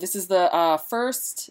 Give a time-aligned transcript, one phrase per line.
[0.00, 1.50] This is the uh, first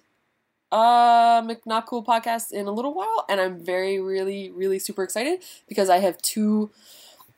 [0.71, 1.41] uh
[1.85, 5.97] Cool podcast in a little while, and I'm very, really, really super excited because I
[5.97, 6.69] have two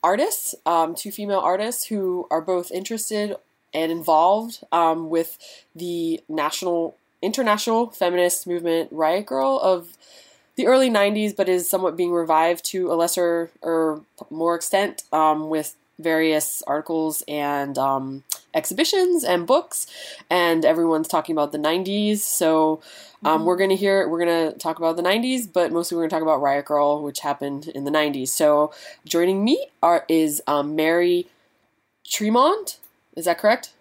[0.04, 3.34] artists, um, two female artists who are both interested
[3.74, 5.36] and involved um, with
[5.74, 9.98] the national, international feminist movement Riot Grrrl of
[10.54, 15.48] the early 90s, but is somewhat being revived to a lesser or more extent um,
[15.48, 18.22] with various articles and um,
[18.54, 19.86] exhibitions and books,
[20.28, 22.18] and everyone's talking about the 90s.
[22.18, 22.80] So
[23.24, 23.44] um, mm-hmm.
[23.44, 26.10] we're going to hear, we're going to talk about the 90s, but mostly we're going
[26.10, 28.28] to talk about Riot Grrrl, which happened in the 90s.
[28.28, 28.72] So
[29.04, 31.26] joining me are is um, Mary
[32.06, 32.78] Tremont.
[33.16, 33.72] Is that correct?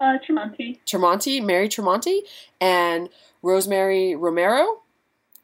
[0.00, 0.78] Uh, Tremonti.
[0.86, 2.20] Tremonti, Mary Tremonti,
[2.60, 3.08] and
[3.42, 4.82] Rosemary Romero.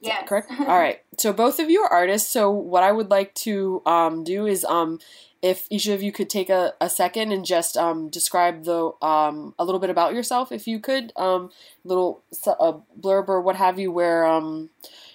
[0.03, 0.23] Yeah.
[0.25, 0.51] Correct?
[0.59, 1.01] All right.
[1.19, 2.31] So both of you are artists.
[2.31, 4.99] So what I would like to um, do is um,
[5.43, 9.55] if each of you could take a, a second and just um, describe the um,
[9.59, 11.51] a little bit about yourself, if you could, um,
[11.85, 14.71] little a blurb or what have you, where um,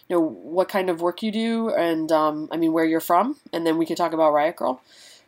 [0.07, 3.37] you know what kind of work you do, and um, I mean where you're from,
[3.51, 4.79] and then we could talk about Riot Grrrl,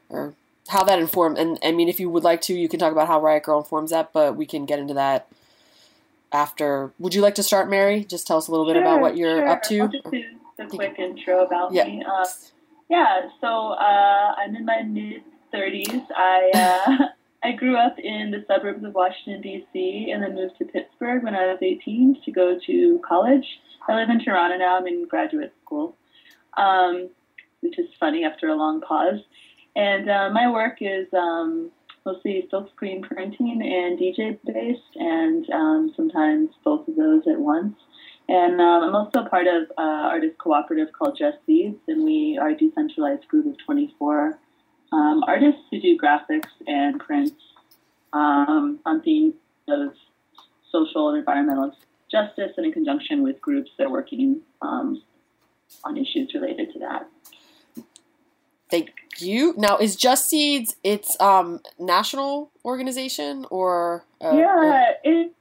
[0.10, 0.36] or
[0.70, 1.38] how that informed.
[1.38, 3.60] And I mean, if you would like to, you can talk about how Riot Grrrl
[3.60, 5.28] informs that, but we can get into that
[6.32, 6.94] after.
[7.00, 8.04] Would you like to start, Mary?
[8.04, 9.48] Just tell us a little bit sure, about what you're sure.
[9.48, 9.80] up to.
[9.82, 10.24] I'll just do
[10.60, 11.86] a quick intro about yeah.
[11.86, 12.04] me.
[12.04, 12.26] Uh,
[12.90, 16.06] yeah, so uh, I'm in my mid 30s.
[16.16, 17.06] I uh,
[17.44, 20.12] I grew up in the suburbs of Washington D.C.
[20.12, 23.46] and then moved to Pittsburgh when I was 18 to go to college.
[23.88, 24.78] I live in Toronto now.
[24.78, 25.96] I'm in graduate school,
[26.58, 27.10] um,
[27.62, 29.20] which is funny after a long pause.
[29.76, 31.72] And uh, my work is um,
[32.06, 37.76] mostly silk screen printing and DJ based, and um, sometimes both of those at once.
[38.28, 42.58] And um, I'm also part of uh, artist cooperative called Justseeds, and we are a
[42.58, 44.38] decentralized group of 24
[44.92, 47.36] um, artists who do graphics and prints
[48.14, 49.34] um, on themes
[49.68, 49.94] of
[50.72, 51.74] social and environmental
[52.12, 55.02] justice, and in conjunction with groups that are working um,
[55.84, 57.08] on issues related to that.
[58.70, 59.54] Thank you.
[59.58, 64.06] Now, is Justseeds its um national organization or?
[64.22, 65.34] Uh, yeah, it's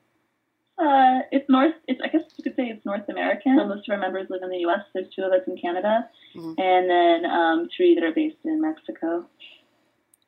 [0.78, 1.74] uh, it's North.
[1.86, 3.56] It's I guess you could say it's North American.
[3.56, 4.80] Most of our members live in the U.S.
[4.94, 6.60] There's two of us in Canada, mm-hmm.
[6.60, 9.26] and then um, three that are based in Mexico.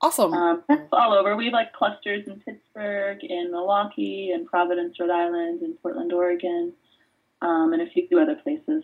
[0.03, 0.33] Awesome.
[0.33, 0.63] Um,
[0.93, 1.37] all over.
[1.37, 6.73] We have like clusters in Pittsburgh, in Milwaukee, in Providence, Rhode Island, in Portland, Oregon,
[7.43, 8.83] um, and a few other places.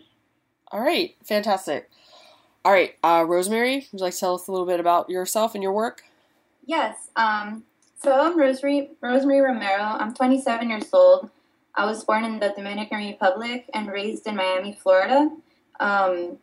[0.71, 1.89] All right, fantastic.
[2.67, 5.55] All right, uh, Rosemary, would you like to tell us a little bit about yourself
[5.55, 6.03] and your work?
[6.65, 6.97] Yes.
[7.15, 7.63] Um,
[8.03, 9.83] so I'm Rosemary, Rosemary Romero.
[9.83, 11.29] I'm 27 years old.
[11.75, 15.29] I was born in the Dominican Republic and raised in Miami, Florida.
[15.79, 16.39] Um,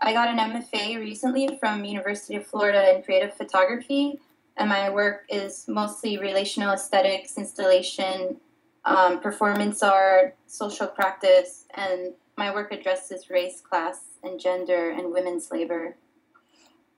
[0.00, 4.18] I got an MFA recently from University of Florida in creative photography,
[4.56, 8.40] and my work is mostly relational aesthetics, installation,
[8.86, 15.50] um, performance art, social practice, and my work addresses race, class, and gender and women's
[15.50, 15.96] labor.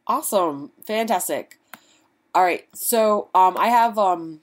[0.07, 1.59] Awesome, fantastic.
[2.35, 4.41] All right, so um, I have um,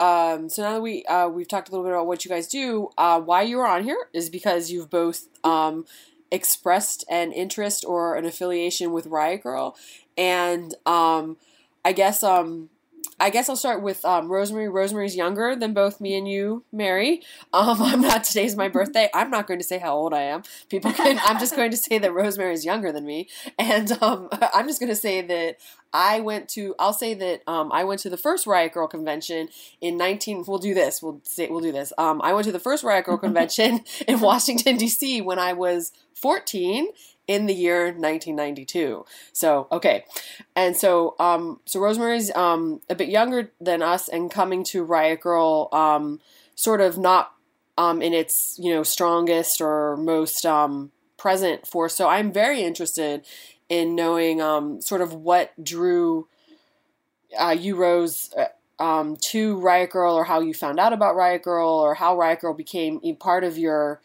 [0.00, 2.48] um, so now that we uh, we've talked a little bit about what you guys
[2.48, 5.84] do, uh, why you are on here is because you've both um,
[6.30, 9.74] expressed an interest or an affiliation with Riot Grrrl,
[10.16, 11.36] and um,
[11.84, 12.70] I guess um,
[13.22, 14.68] I guess I'll start with um, Rosemary.
[14.68, 17.22] Rosemary's younger than both me and you, Mary.
[17.52, 18.24] Um, I'm not.
[18.24, 19.08] Today's my birthday.
[19.14, 20.42] I'm not going to say how old I am.
[20.68, 21.20] People can.
[21.24, 23.28] I'm just going to say that Rosemary is younger than me,
[23.60, 25.58] and um, I'm just going to say that
[25.92, 26.74] I went to.
[26.80, 29.50] I'll say that um, I went to the first Riot Grrrl convention
[29.80, 30.42] in 19.
[30.48, 31.00] We'll do this.
[31.00, 31.92] We'll say we'll do this.
[31.98, 35.20] Um, I went to the first Riot Grrrl convention in Washington D.C.
[35.20, 36.88] when I was 14
[37.26, 39.04] in the year 1992.
[39.32, 40.04] So okay,
[40.56, 45.22] and so um, so Rosemary's um, a bit younger than us and coming to Riot
[45.22, 46.20] Grrrl um,
[46.54, 47.34] sort of not
[47.78, 51.94] um, in its you know strongest or most um, present force.
[51.94, 53.24] So I'm very interested
[53.68, 56.28] in knowing um, sort of what drew
[57.38, 58.32] uh, you Rose.
[58.36, 58.46] Uh,
[58.78, 62.40] um, to Riot Grrrl or how you found out about Riot Grrrl or how Riot
[62.40, 64.00] Grrrl became a part of your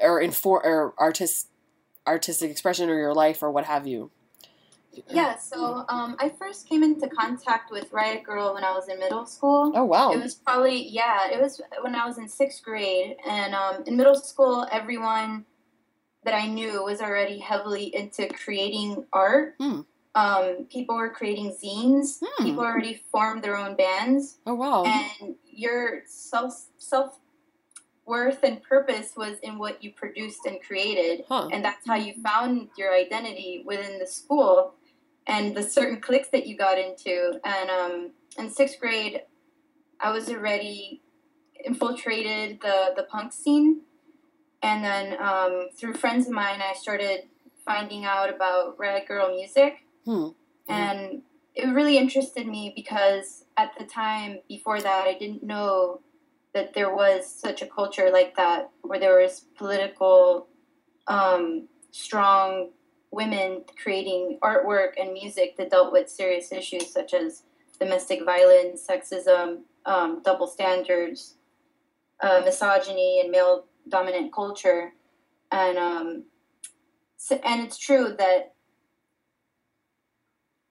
[0.00, 1.48] or inform or artist
[2.06, 4.10] artistic expression or your life or what have you?
[5.08, 8.98] Yeah, so um, I first came into contact with Riot Grrrl when I was in
[8.98, 9.72] middle school.
[9.74, 10.10] Oh wow!
[10.12, 13.96] It was probably yeah, it was when I was in sixth grade, and um, in
[13.96, 15.44] middle school, everyone
[16.24, 19.54] that I knew was already heavily into creating art.
[19.60, 19.80] Hmm.
[20.14, 22.18] Um, people were creating zines.
[22.24, 22.44] Hmm.
[22.46, 24.38] People already formed their own bands.
[24.46, 24.84] Oh wow!
[24.84, 27.18] And your self self
[28.06, 31.24] worth and purpose was in what you produced and created.
[31.28, 31.48] Huh.
[31.52, 34.74] And that's how you found your identity within the school
[35.26, 37.40] and the certain cliques that you got into.
[37.44, 39.22] And um, in sixth grade,
[40.00, 41.02] I was already
[41.64, 43.80] infiltrated the the punk scene,
[44.62, 47.22] and then um, through friends of mine, I started
[47.64, 50.28] finding out about riot grrrl music, Hmm.
[50.68, 51.22] and
[51.54, 56.02] it really interested me because at the time before that, I didn't know
[56.56, 60.48] that there was such a culture like that where there was political,
[61.06, 62.70] um, strong
[63.10, 67.42] women creating artwork and music that dealt with serious issues such as
[67.78, 71.34] domestic violence, sexism, um, double standards,
[72.22, 74.94] uh, misogyny, and male dominant culture.
[75.52, 76.24] And um,
[77.18, 78.54] so, and it's true that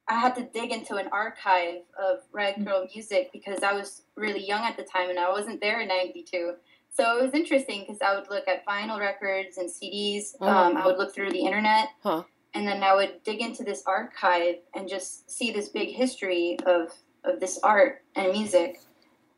[0.08, 4.46] I had to dig into an archive of riot grrrl music because I was really
[4.46, 6.54] young at the time and I wasn't there in '92.
[6.96, 10.40] So it was interesting because I would look at vinyl records and CDs.
[10.42, 12.24] Um, I would look through the internet, Huh.
[12.54, 16.94] and then I would dig into this archive and just see this big history of
[17.24, 18.80] of this art and music.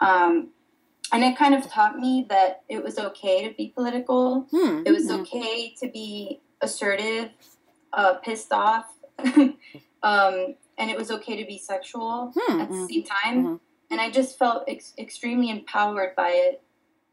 [0.02, 0.50] Um,
[1.14, 4.42] and it kind of taught me that it was okay to be political.
[4.52, 4.84] Hmm.
[4.86, 5.22] It was Hmm.
[5.22, 7.30] okay to be assertive,
[7.94, 8.86] uh, pissed off,
[10.04, 13.44] um, and it was okay to be sexual Hmm, at the mhm, same time.
[13.46, 13.60] mhm.
[13.90, 16.62] And I just felt ex- extremely empowered by it,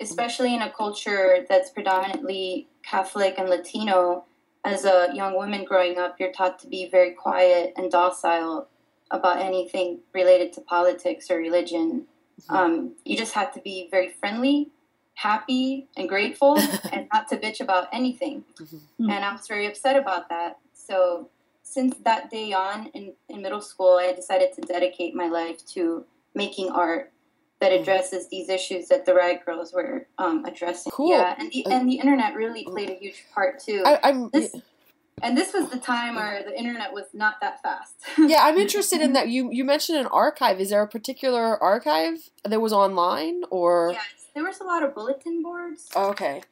[0.00, 4.24] especially in a culture that's predominantly Catholic and Latino.
[4.64, 8.68] As a young woman growing up, you're taught to be very quiet and docile
[9.10, 12.06] about anything related to politics or religion.
[12.48, 12.54] Mhm.
[12.56, 14.70] Um, you just have to be very friendly,
[15.14, 16.56] happy, and grateful,
[16.92, 18.44] and not to bitch about anything.
[18.58, 18.80] Mhm.
[19.12, 20.58] And I was very upset about that.
[20.72, 21.28] So
[21.64, 26.04] since that day on in, in middle school, I decided to dedicate my life to
[26.34, 27.10] making art
[27.60, 27.80] that Mm.
[27.80, 30.92] addresses these issues that the Riot Grrrls were um, addressing.
[30.92, 31.10] Cool.
[31.10, 33.82] Yeah, and the and the internet really played a huge part too.
[33.84, 34.54] I, I'm This-
[35.22, 37.94] and this was the time where the internet was not that fast.
[38.18, 39.28] yeah, I'm interested in that.
[39.28, 40.60] You you mentioned an archive.
[40.60, 43.92] Is there a particular archive that was online or?
[43.92, 45.88] yes, there was a lot of bulletin boards.
[45.94, 46.42] Oh, okay.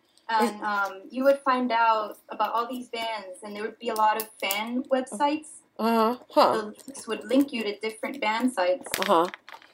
[0.41, 3.95] And um, you would find out about all these bands, and there would be a
[3.95, 5.49] lot of fan websites.
[5.79, 6.53] Uh huh.
[6.57, 9.27] The links would link you to different band sites, Uh huh.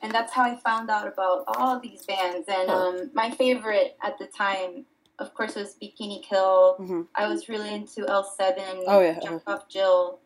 [0.02, 2.46] and that's how I found out about all these bands.
[2.48, 2.76] And Huh.
[2.76, 4.86] um, my favorite at the time,
[5.18, 6.74] of course, was Bikini Kill.
[6.78, 10.20] hmm I was really into L7, Oh, yeah, Jack Off Jill,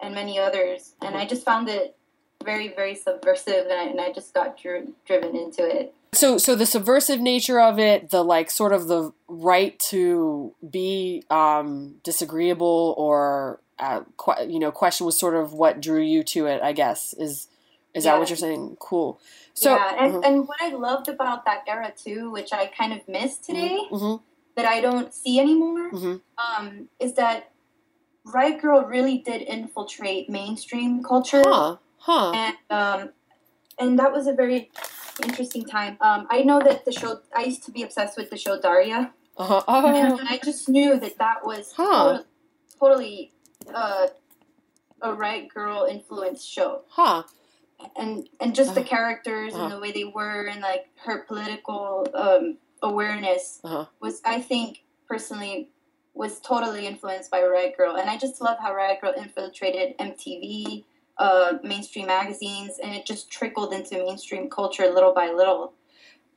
[0.00, 0.94] and many others.
[1.02, 1.18] And Mhm.
[1.20, 1.96] I just found it
[2.44, 5.92] very, very subversive, and I, and I just got dri- driven into it.
[6.16, 11.22] So so the subversive nature of it, the like sort of the right to be
[11.30, 16.46] um, disagreeable or uh, que- you know question was sort of what drew you to
[16.46, 16.62] it.
[16.62, 17.48] I guess is
[17.94, 18.76] is that what you're saying?
[18.78, 19.20] Cool.
[19.54, 22.92] So yeah, and, mhm, and what I loved about that era too, which I kind
[22.92, 24.20] of miss today, mhm,
[24.54, 26.20] that I don't see anymore, mhm.
[26.38, 27.52] um, is that
[28.24, 33.10] Riot Grrrl really did infiltrate mainstream culture, huh huh and um,
[33.78, 34.70] and that was a very
[35.22, 35.96] interesting time.
[36.00, 37.20] Um, I know that the show.
[37.34, 39.62] I used to be obsessed with the show Daria, uh-huh.
[39.68, 42.22] and oh I just knew that that was Huh.
[42.22, 42.24] totally,
[42.80, 43.32] totally
[43.74, 44.06] uh,
[45.02, 46.82] a Riot Grrrl influenced show.
[46.88, 47.22] huh
[47.94, 48.88] and and just the Uh-huh.
[48.88, 49.64] characters Uh-huh.
[49.64, 53.84] and the way they were and like her political um, awareness uh-huh.
[54.00, 55.70] was I think personally
[56.14, 60.84] was totally influenced by Riot Grrrl and I just love how Riot Grrrl infiltrated MTV
[61.18, 65.72] uh, mainstream magazines and it just trickled into mainstream culture little by little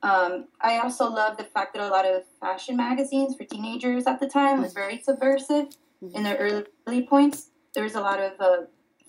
[0.02, 4.20] um, I also love the fact that a lot of fashion magazines for teenagers at
[4.20, 5.68] the time was very subversive
[6.14, 7.50] in their early points.
[7.74, 8.62] There was a lot of uh,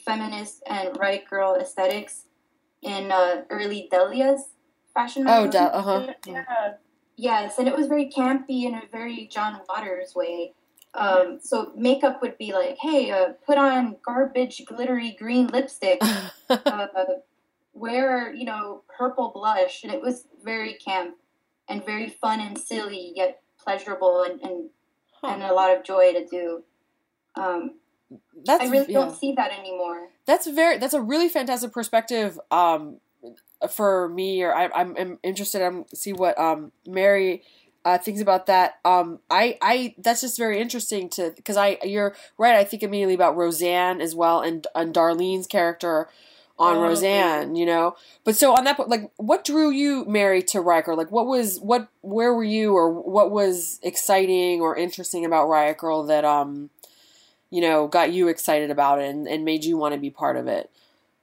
[0.05, 2.25] feminist and riot grrrl aesthetics
[2.83, 4.49] in uh, early Delia's
[4.93, 5.63] fashion Oh, magazine.
[5.63, 6.03] uh-huh.
[6.27, 6.73] Yeah.
[7.17, 10.55] Yes, and it was very campy in a very John Waters way.
[10.95, 16.01] Um, so makeup would be like, hey, uh, put on garbage glittery green lipstick,
[16.51, 16.87] uh,
[17.73, 21.17] wear you know purple blush, and it was very camp
[21.69, 24.71] and very fun and silly yet pleasurable and and,
[25.23, 26.65] and a lot of joy to do.
[27.37, 27.77] Um,
[28.45, 29.01] That's I really yeah.
[29.01, 30.09] don't see that anymore.
[30.27, 30.79] That's very.
[30.79, 32.41] That's a really fantastic perspective.
[32.51, 32.97] Um,
[33.69, 35.63] for me, or I, I'm, I'm interested.
[35.63, 37.43] I'm see what um Mary
[37.85, 38.79] uh, thinks about that.
[38.85, 42.57] Um, I, I that's just very interesting to because I you're right.
[42.57, 46.09] I think immediately about Roseanne as well, and and Darlene's character
[46.59, 47.57] on Oh, Roseanne.
[47.57, 50.95] You know, but so on that, po- like, what drew you, Mary, to Riker?
[50.95, 51.89] Like, what was what?
[52.03, 56.71] Where were you, or what was exciting or interesting about Riot Grrrl that um,
[57.51, 60.37] you know, got you excited about it and, and made you want to be part
[60.37, 60.71] of it?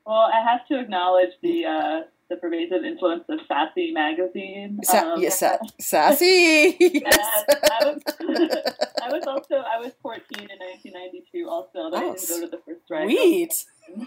[0.06, 4.80] Well, I have to acknowledge the uh, the pervasive influence of Sassy magazine.
[4.84, 6.78] Sa- Um, yes, sa- sassy.
[6.78, 8.02] and I was,
[9.02, 12.48] I was also I was 14 in 1992 also, but I Oh, didn't go to
[12.48, 13.06] the first ride.
[13.10, 13.54] Sweet.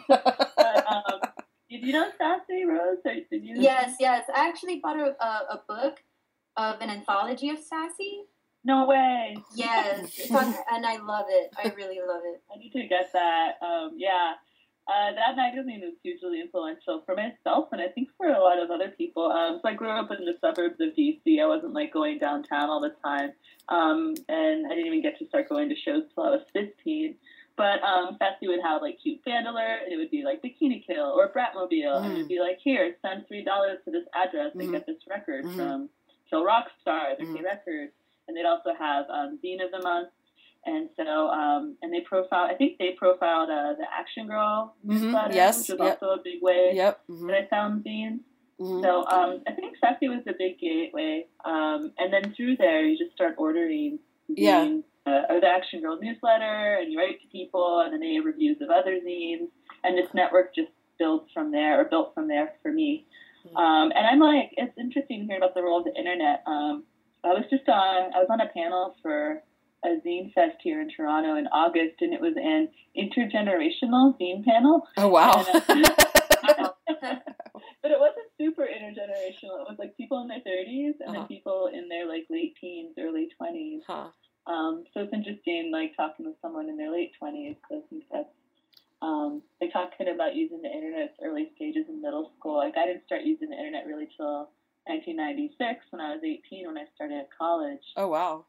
[0.08, 1.20] But, um,
[1.70, 2.98] did you know Sassy Rose?
[3.04, 3.56] Or did you?
[3.60, 4.24] Yes, yes.
[4.34, 6.02] I actually bought a, a, a book
[6.56, 8.24] of an anthology of Sassy.
[8.62, 9.36] No way.
[9.54, 11.50] Yes, and I love it.
[11.56, 12.42] I really love it.
[12.54, 13.52] I need to get that.
[13.62, 14.34] Um, yeah.
[14.90, 18.70] Uh, that magazine was hugely influential for myself and I think for a lot of
[18.72, 19.30] other people.
[19.30, 21.40] Um, so I grew up in the suburbs of DC.
[21.40, 23.30] I wasn't like going downtown all the time.
[23.68, 27.14] Um, and I didn't even get to start going to shows till I was 15.
[27.56, 30.84] But um, Sassy would have like Cute Band Alert, and it would be like Bikini
[30.84, 32.16] Kill or Bratmobile, and Mm.
[32.16, 34.72] it'd be like, here, send three dollars to this address and Mhm.
[34.72, 35.56] get this record Mhm.
[35.56, 35.90] from
[36.30, 37.36] Kill Rock Stars, their Mhm.
[37.36, 37.92] K Records,
[38.26, 40.08] and they'd also have um, Zine of the Month,
[40.66, 45.34] and so um, and they profiled, I think they profiled uh, the Action Girl newsletter,
[45.34, 45.98] Yes, which was yep.
[46.02, 47.00] also a big way Yep.
[47.08, 48.20] that hmm I found zines.
[48.58, 52.82] hmm So um, I think Sassy was a big gateway, um, and then through there
[52.84, 53.98] you just start ordering
[54.28, 54.78] Yeah.
[55.06, 58.24] uh, or the Action Girl newsletter, and you write to people, and then they have
[58.26, 59.48] reviews of other zines,
[59.82, 63.06] and this network just builds from there, or built from there for me.
[63.46, 63.56] Mhm.
[63.56, 66.42] Um, and I'm like, it's interesting to hear about the role of the internet.
[66.46, 66.84] Um,
[67.24, 69.42] I was just on, I was on a panel for
[69.84, 74.86] a zine fest here in Toronto in August, and it was an intergenerational zine panel.
[74.96, 75.44] Oh wow.
[77.82, 79.60] but it wasn't super intergenerational.
[79.62, 81.12] It was like people in their 30s and Uh-huh.
[81.12, 83.80] then people in their like late teens, early 20s.
[83.86, 84.08] huh.
[84.46, 87.56] Um, so it's interesting, like talking with someone in their late 20s.
[87.68, 88.28] So I think that's
[89.02, 92.56] um, like talking about using the internet's early stages in middle school.
[92.56, 94.50] Like I didn't start using the internet really till
[94.86, 97.80] 1996 when I was 18 when I started college.
[97.96, 98.46] Oh wow.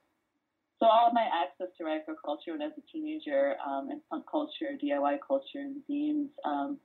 [0.82, 4.02] So all of my access to retro culture when I was a teenager um, and
[4.10, 6.80] punk culture, DIY culture, and zines, um,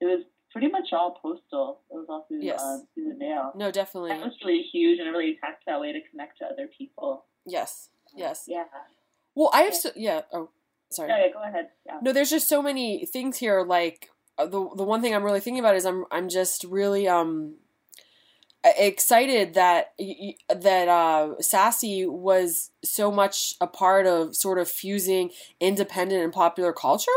[0.00, 1.80] it was pretty much all postal.
[1.90, 2.62] It was all through, Yes.
[2.62, 3.50] um, through the mail.
[3.56, 4.10] No, definitely.
[4.10, 7.24] That was really huge and a really tactile way to connect to other people.
[7.44, 7.88] Yes.
[8.14, 8.44] Yes.
[8.46, 8.66] Yeah.
[9.34, 10.20] Well, I have so yeah.
[10.32, 10.50] Oh,
[10.92, 11.08] sorry.
[11.08, 11.70] Yeah, yeah go ahead.
[11.86, 11.98] Yeah.
[12.02, 13.62] No, there's just so many things here.
[13.62, 17.08] Like uh, the the one thing I'm really thinking about is I'm I'm just really
[17.08, 17.56] um
[18.64, 19.94] excited that
[20.54, 26.72] that uh, Sassy was so much a part of sort of fusing independent and popular
[26.72, 27.10] culture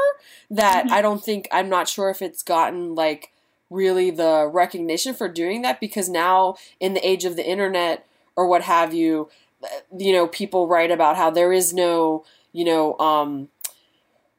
[0.50, 0.92] that Mhm.
[0.92, 3.32] I don't think I'm not sure if it's gotten like
[3.70, 8.48] really the recognition for doing that because now in the age of the internet or
[8.48, 9.30] what have you
[9.64, 13.50] uh, you know people write about how there is no you know um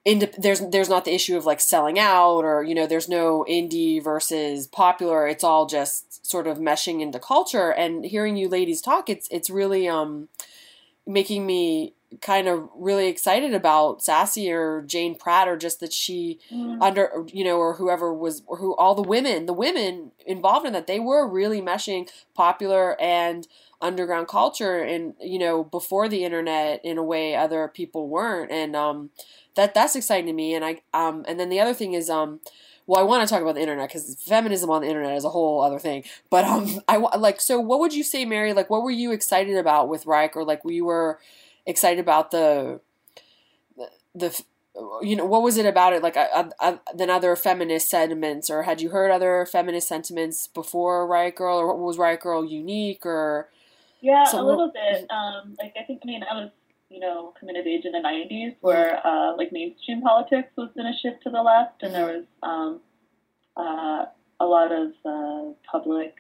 [0.07, 3.45] indep- there's there's not the issue of like selling out or you know there's no
[3.49, 5.27] indie versus popular.
[5.29, 7.71] It's all just sort of meshing into culture.
[7.73, 10.29] And hearing you ladies talk it's it's really um
[11.07, 16.39] making me kind of really excited about Sassy or Jane Pratt or just that she
[16.53, 16.79] Mm.
[16.81, 20.73] under you know or whoever was or who all the women the women involved in
[20.75, 23.49] that they were really meshing popular and
[23.83, 28.51] underground culture and you know before the internet in a way other people weren't.
[28.53, 29.11] And um
[29.57, 32.41] that that's exciting to me and I um and then the other thing is um
[32.87, 35.31] well, I want to talk about the internet because feminism on the internet is a
[35.31, 36.05] whole other thing.
[36.29, 37.59] But um, I like so.
[37.59, 38.53] What would you say, Mary?
[38.53, 41.19] Like, what were you excited about with Reich, or like we were
[41.67, 42.81] excited about the
[44.15, 44.39] the,
[45.03, 48.65] you know what was it about it like uh, uh, than other feminist sentiments, or
[48.65, 53.49] had you heard other feminist sentiments before Riot Grrrl, or was Riot Grrrl unique, or
[54.01, 55.11] Yeah, a little bit.
[55.11, 56.51] Um, like I think, I mean, I was,
[56.95, 60.91] you know, coming of age in the '90s, where uh, like mainstream politics was going
[60.93, 62.81] to shift to the left, and there was um,
[63.57, 64.05] uh,
[64.41, 66.15] a lot of uh, public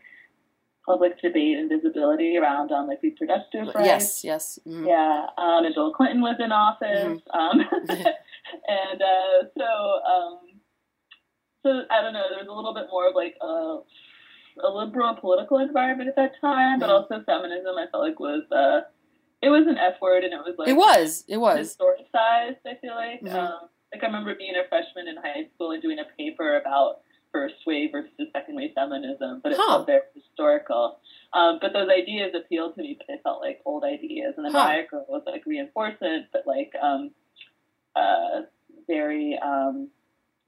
[0.85, 3.85] public debate and visibility around um, like reproductive rights.
[3.87, 4.87] yes, yes, mhm.
[4.87, 7.61] Yeah, um, and Bill Clinton was in office, um,
[8.69, 10.39] and uh, so um,
[11.63, 12.27] so I don't know.
[12.29, 13.79] There was a little bit more of like a,
[14.67, 16.93] a liberal political environment at that time, but Mhm.
[17.03, 17.79] also feminism.
[17.79, 18.81] I felt like was uh,
[19.45, 22.57] it was an F word, and it was like it was, it was, historicized.
[22.67, 23.35] I feel like Mhm.
[23.35, 27.01] um, like I remember being a freshman in high school and doing a paper about
[27.31, 29.69] first wave versus second wave feminism, but it Huh.
[29.77, 31.01] felt very historical.
[31.33, 34.35] Um, but those ideas appealed to me, but they felt like old ideas.
[34.37, 34.83] And then Huh.
[34.91, 37.11] Girl was like reinforcement, but like um,
[37.97, 38.43] uh,
[38.87, 39.89] very um,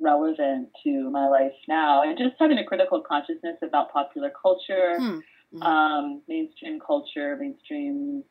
[0.00, 2.02] relevant to my life now.
[2.02, 5.20] And just having a critical consciousness about popular culture, Hmm.
[5.54, 5.62] Mhm.
[5.66, 8.24] um, mainstream culture, mainstream.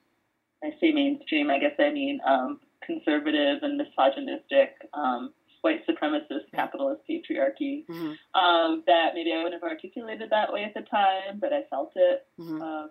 [0.66, 1.50] I say mainstream.
[1.50, 7.86] I guess I mean um, conservative and misogynistic, um, white supremacist, capitalist patriarchy.
[7.88, 8.18] Mhm.
[8.34, 11.92] Um, that maybe I wouldn't have articulated that way at the time, but I felt
[11.96, 12.62] it Mhm.
[12.62, 12.88] uh,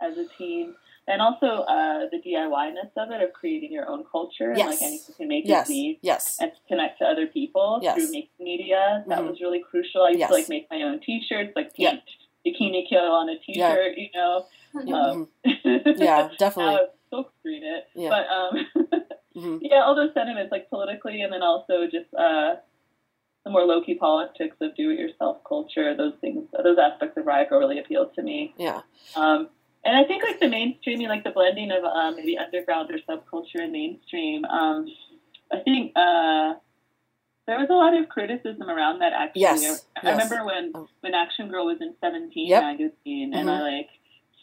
[0.00, 0.74] as a teen.
[1.08, 5.14] And also uh, the DIY-ness of it, of creating your own culture, and like anything
[5.14, 7.94] can make yes, it be yes, and connect to other people Yes.
[7.94, 9.04] through making media.
[9.06, 9.28] That Mhm.
[9.30, 10.02] was really crucial.
[10.02, 10.30] I used Yes.
[10.30, 11.90] to like make my own T-shirts, like Yeah.
[11.92, 12.02] paint
[12.44, 14.46] bikini kill on a T-shirt, you know.
[14.74, 15.28] Um, Mhm.
[15.98, 18.08] yeah, definitely, Silk screen it, Yeah.
[18.10, 19.02] but um,
[19.36, 19.58] Mhm.
[19.62, 22.56] yeah, all those sentiments, like politically, and then also just uh,
[23.44, 25.94] the more low-key politics of do-it-yourself culture.
[25.94, 28.54] Those things, those aspects of Riot Grrrl really appealed to me.
[28.56, 28.80] yeah.
[29.14, 29.48] Um,
[29.84, 33.60] and I think like the mainstreaming, like the blending of um, maybe underground or subculture
[33.62, 34.44] and mainstream.
[34.46, 34.88] Um,
[35.52, 36.54] I think uh,
[37.46, 39.12] there was a lot of criticism around that.
[39.12, 40.18] Actually, Yes, I, I yes.
[40.30, 40.88] remember when Oh.
[41.02, 42.62] when Action Girl was in Seventeen Yep.
[42.62, 43.52] magazine, and Mhm.
[43.52, 43.90] I like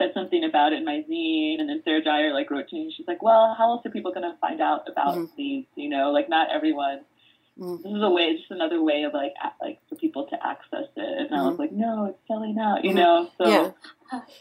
[0.04, 2.94] said something about it in my zine, and then Sarah Dyer like wrote to me.
[2.96, 5.30] She's like, "Well, how else are people going to find out about Mhm.
[5.38, 5.66] these?
[5.76, 7.02] You know, like not everyone."
[7.60, 7.84] Mhm.
[7.84, 10.88] This is a way, just another way of like, a- like for people to access
[10.96, 11.28] it.
[11.32, 12.96] And I was like, no, it's selling out, you Mhm.
[12.96, 13.30] know.
[13.38, 13.72] So, Yeah.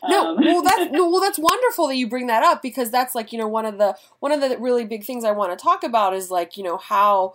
[0.09, 3.15] No, um, well that's no, well that's wonderful that you bring that up because that's
[3.15, 5.63] like you know one of the one of the really big things I want to
[5.63, 7.35] talk about is like you know how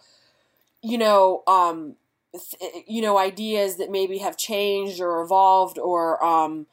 [0.84, 1.96] you know um
[2.34, 6.68] th- you know ideas that maybe have changed or evolved or um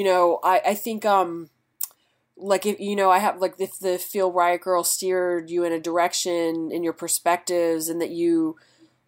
[0.00, 1.50] you know I I think um
[2.38, 5.74] like if you know I have like if the Feel Riot Grrrl steered you in
[5.74, 8.56] a direction in your perspectives and that you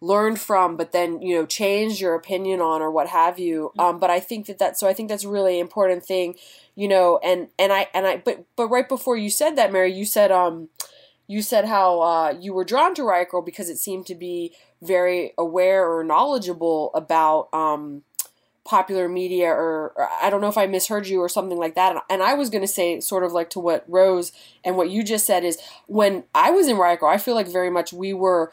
[0.01, 4.01] learned from but then you know changed your opinion on or what have you um
[4.01, 6.35] but i think that that so i think that's a really important thing
[6.75, 9.93] you know and and i and i but but right before you said that mary
[9.93, 10.67] you said um
[11.25, 14.53] you said how uh you were drawn to riot grrrl because it seemed to be
[14.81, 18.03] very aware or knowledgeable about um
[18.65, 21.91] popular media or, or i don't know if i misheard you or something like that
[21.91, 24.31] and, and i was going to say sort of like to what rose
[24.63, 27.69] and what you just said is when i was in riot i feel like very
[27.69, 28.51] much we were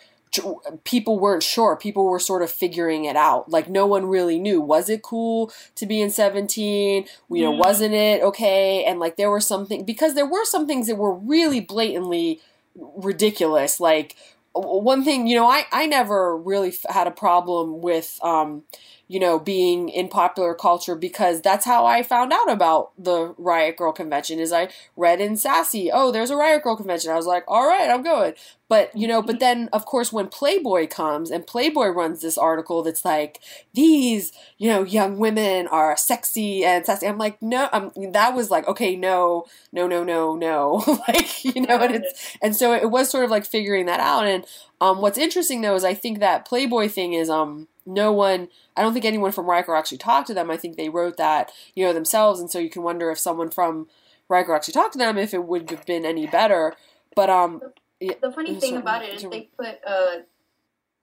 [0.84, 1.74] people weren't sure.
[1.74, 3.48] People were sort of figuring it out.
[3.50, 4.60] Like no one really knew.
[4.60, 7.04] Was it cool to be in 17?
[7.30, 7.58] You know, Mm.
[7.58, 8.84] wasn't it okay?
[8.84, 12.40] And like there were something because there were some things that were really blatantly
[12.76, 13.80] ridiculous.
[13.80, 14.14] Like
[14.52, 18.62] one thing, you know, I I never really f- had a problem with um
[19.10, 23.76] you know, being in popular culture because that's how I found out about the Riot
[23.76, 27.10] Grrrl convention is I read in Sassy, oh, there's a Riot Grrrl convention.
[27.10, 28.34] I was like, all right, I'm going.
[28.68, 32.84] But, you know, but then of course when Playboy comes and Playboy runs this article
[32.84, 33.40] that's like,
[33.74, 37.08] these, you know, young women are sexy and sassy.
[37.08, 40.84] I'm like, no, um, that was like, okay, no, no, no, no, no.
[41.08, 44.28] like, you know, and it's, and so it was sort of like figuring that out.
[44.28, 44.46] And,
[44.80, 48.82] um, what's interesting though is I think that Playboy thing is, um, no one, I
[48.82, 50.50] don't think anyone from Riker actually talked to them.
[50.50, 52.40] I think they wrote that, you know, themselves.
[52.40, 53.88] And so you can wonder if someone from
[54.28, 56.74] Riker actually talked to them, if it would have been any better.
[57.14, 57.60] But, um,
[58.00, 60.16] The funny I'm thing sorry, about it is they put uh,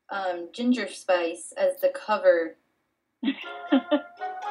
[0.09, 2.55] um, Ginger Spice as the cover.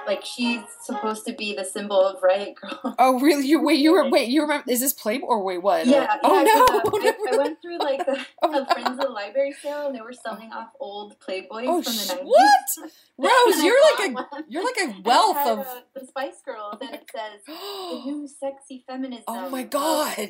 [0.07, 2.95] Like she's supposed to be the symbol of Riot Grrrl.
[2.99, 3.45] oh, really?
[3.45, 5.85] You, wait, you were, wait, you remember, is this Playboy or wait, what?
[5.85, 6.17] Yeah, yeah.
[6.23, 6.65] oh, no.
[6.65, 9.95] uh, I, I went through like the, Oh, a friends of the library sale, and
[9.97, 12.33] they were selling off old Playboys Oh, from the nineties.
[12.33, 12.91] what?
[13.19, 14.45] Rose, you're like a, one.
[14.49, 17.53] you're like a wealth of, uh, the Spice Girls, and it says the
[18.07, 19.25] new sexy feminism.
[19.27, 20.29] oh my of god.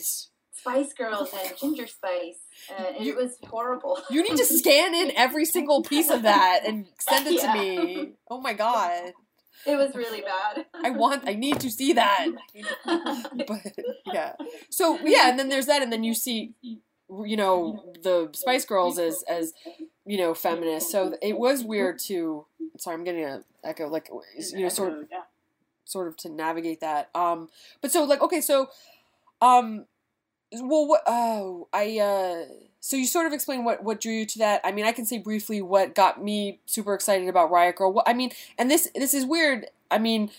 [0.59, 2.38] Spice Girls and Ginger Spice,
[2.71, 4.01] uh, and You- it was horrible.
[4.11, 8.12] You need to scan in every single piece of that and send it to me.
[8.31, 9.12] Oh my god.
[9.66, 10.66] It was really bad.
[10.75, 12.29] I want I need to see that.
[13.47, 13.73] But
[14.12, 14.33] yeah.
[14.71, 18.99] So yeah, and then there's that and then you see you know the Spice Girls
[18.99, 19.53] as as
[20.05, 20.90] you know feminists.
[20.92, 22.47] So it was weird to
[22.79, 25.09] sorry, I'm getting a echo like you know sort of
[25.85, 27.11] sort of to navigate that.
[27.14, 27.49] Um,
[27.81, 28.69] but so like okay, so
[29.40, 29.87] um,
[30.52, 31.02] well, what?
[31.06, 32.44] Oh, I uh,
[32.80, 34.61] so you sort of explain what what drew you to that.
[34.64, 37.92] I mean, I can say briefly what got me super excited about Riot Grrrl.
[37.92, 39.66] What I mean, and this this is weird.
[39.90, 40.30] I mean.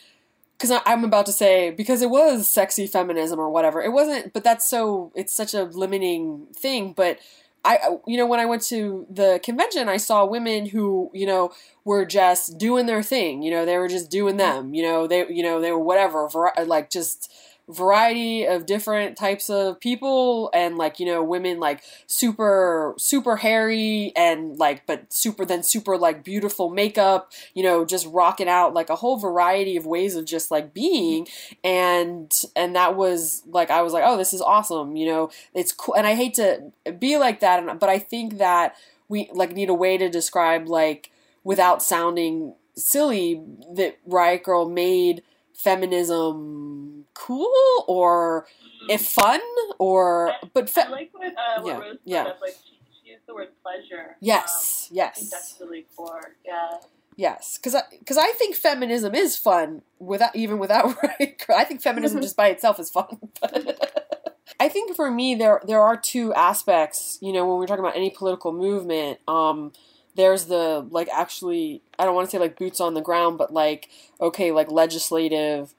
[0.59, 3.79] Because I'm about to say, because it was sexy feminism or whatever.
[3.79, 6.93] It wasn't, but that's so, it's such a limiting thing.
[6.93, 7.19] But
[7.63, 11.51] I, you know, when I went to the convention, I saw women who, you know,
[11.85, 13.43] were just doing their thing.
[13.43, 14.73] You know, they were just doing them.
[14.73, 16.27] You know, they, you know, they were whatever,
[16.65, 17.31] like just
[17.69, 24.13] variety of different types of people, and like you know, women like super, super hairy
[24.15, 27.31] and like, but super then super like beautiful makeup.
[27.53, 31.27] You know, just rocking out like a whole variety of ways of just like being,
[31.63, 34.95] and and that was like I was like, oh, this is awesome.
[34.95, 38.75] You know, it's cool, and I hate to be like that, but I think that
[39.09, 41.11] we like need a way to describe like
[41.43, 43.41] without sounding silly
[43.73, 47.51] that Riot Grrrl made feminism cool
[47.87, 48.47] or
[48.89, 49.41] if fun
[49.79, 52.23] or but fe- I like what, uh, what yeah, Rose yeah.
[52.23, 52.39] up.
[52.41, 54.09] Like she, she used the word pleasure.
[54.09, 56.35] Um, yes I think that's really core.
[56.45, 56.77] Yeah.
[57.15, 61.81] yes because I, cause I think feminism is fun without even without Girl I think
[61.81, 63.19] feminism just by itself is fun
[64.59, 67.97] I think for me there there are two aspects you know when we're talking about
[67.97, 69.71] any political movement um
[70.15, 73.53] there's the like actually I don't want to say like boots on the ground but
[73.53, 75.73] like okay like legislative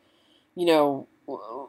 [0.54, 1.06] you know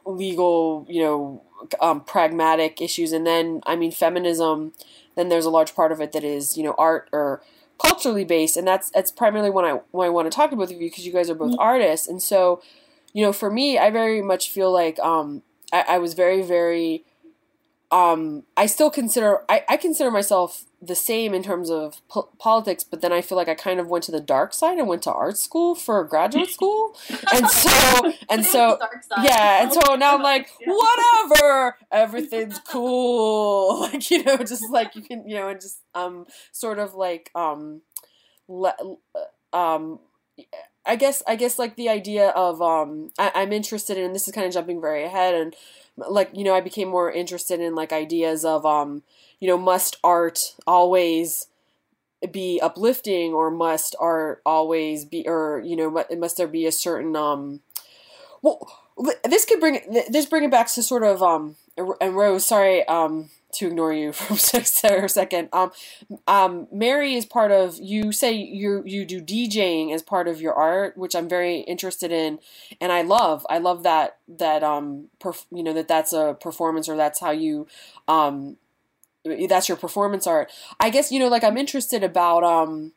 [0.06, 1.44] legal you know
[1.82, 3.12] um, pragmatic issues.
[3.12, 4.74] And then I mean feminism
[5.16, 7.42] then there's a large part of it that is you know art or
[7.78, 8.58] culturally based.
[8.58, 10.90] And that's that's primarily what I what I want to talk to both of you
[10.90, 12.08] because you guys are both artists.
[12.08, 12.62] And so
[13.14, 15.42] you know, for me, I very much feel like um,
[15.74, 17.06] I, I was very, very.
[17.92, 22.84] Um, I still consider I, I consider myself the same in terms of po- politics,
[22.86, 25.04] but then I feel like I kind of went to the dark side and went
[25.04, 26.96] to art school for graduate school,
[27.34, 28.80] and so and so
[29.24, 30.74] yeah, and so now I'm like, Yeah.
[30.74, 36.26] whatever, everything's cool, like you know, just like you can, you know, and just um,
[36.52, 37.82] sort of like um,
[38.48, 38.78] le-
[39.52, 40.00] um,
[40.86, 44.34] I guess I guess like the idea of um, I- I'm interested in this is
[44.34, 45.56] kind of jumping very ahead, and
[45.98, 49.04] like you know, I became more interested in like ideas of um,
[49.40, 51.48] you know, must art always
[52.32, 57.16] be uplifting or must art always be or you know must there be a certain
[57.16, 57.62] um
[58.42, 58.60] well
[59.24, 61.56] this could bring this bring it back to sort of um
[62.02, 65.50] and Rose sorry um to ignore you for a second.
[65.54, 65.72] Um
[66.28, 70.54] um Mary is part of you say you you do DJing as part of your
[70.54, 72.40] art which I'm very interested in
[72.82, 76.90] and I love I love that that um perf- you know that that's a performance
[76.90, 77.66] or that's how you
[78.10, 78.58] um
[79.48, 80.52] that's your performance art.
[80.80, 82.94] I guess you know like I'm interested about um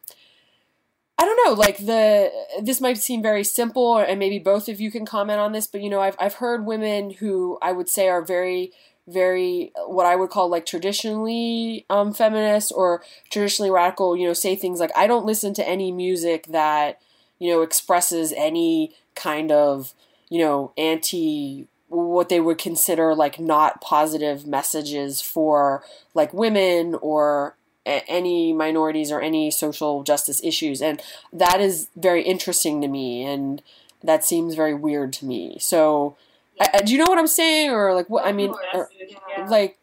[1.18, 4.90] I don't know like the this might seem very simple and maybe both of you
[4.90, 8.08] can comment on this but you know I've I've heard women who I would say
[8.08, 8.72] are very
[9.06, 14.56] very what I would call like traditionally um feminist or traditionally radical you know say
[14.56, 17.00] things like I don't listen to any music that
[17.38, 19.94] you know expresses any kind of
[20.28, 27.54] you know anti what they would consider like not positive messages for like women or
[27.86, 31.02] a- any minorities or any social justice issues and
[31.32, 33.60] that is very interesting to me and
[34.02, 36.16] that seems very weird to me so
[36.60, 38.88] I, I- do you know what i'm saying or like what i mean or,
[39.28, 39.46] Yeah.
[39.48, 39.78] like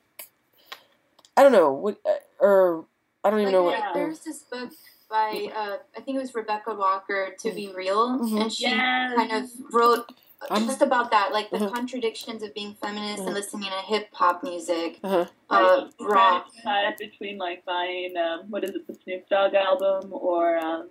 [1.38, 2.86] i don't know what uh, or
[3.24, 4.72] i don't even Like, know there- what there's this book
[5.10, 8.42] by uh, I think it was Rebecca Walker, To Be Real, Mhm.
[8.42, 9.16] and she Yes.
[9.16, 10.08] kind of wrote
[10.50, 11.74] I'm- just about that, like the Mhm.
[11.74, 13.28] contradictions of being feminist Mhm.
[13.28, 15.26] and listening to hip hop music, uh-huh.
[15.50, 16.54] uh, I rock.
[16.56, 20.90] decided between like buying um, what is it, the Snoop Dogg album, or um,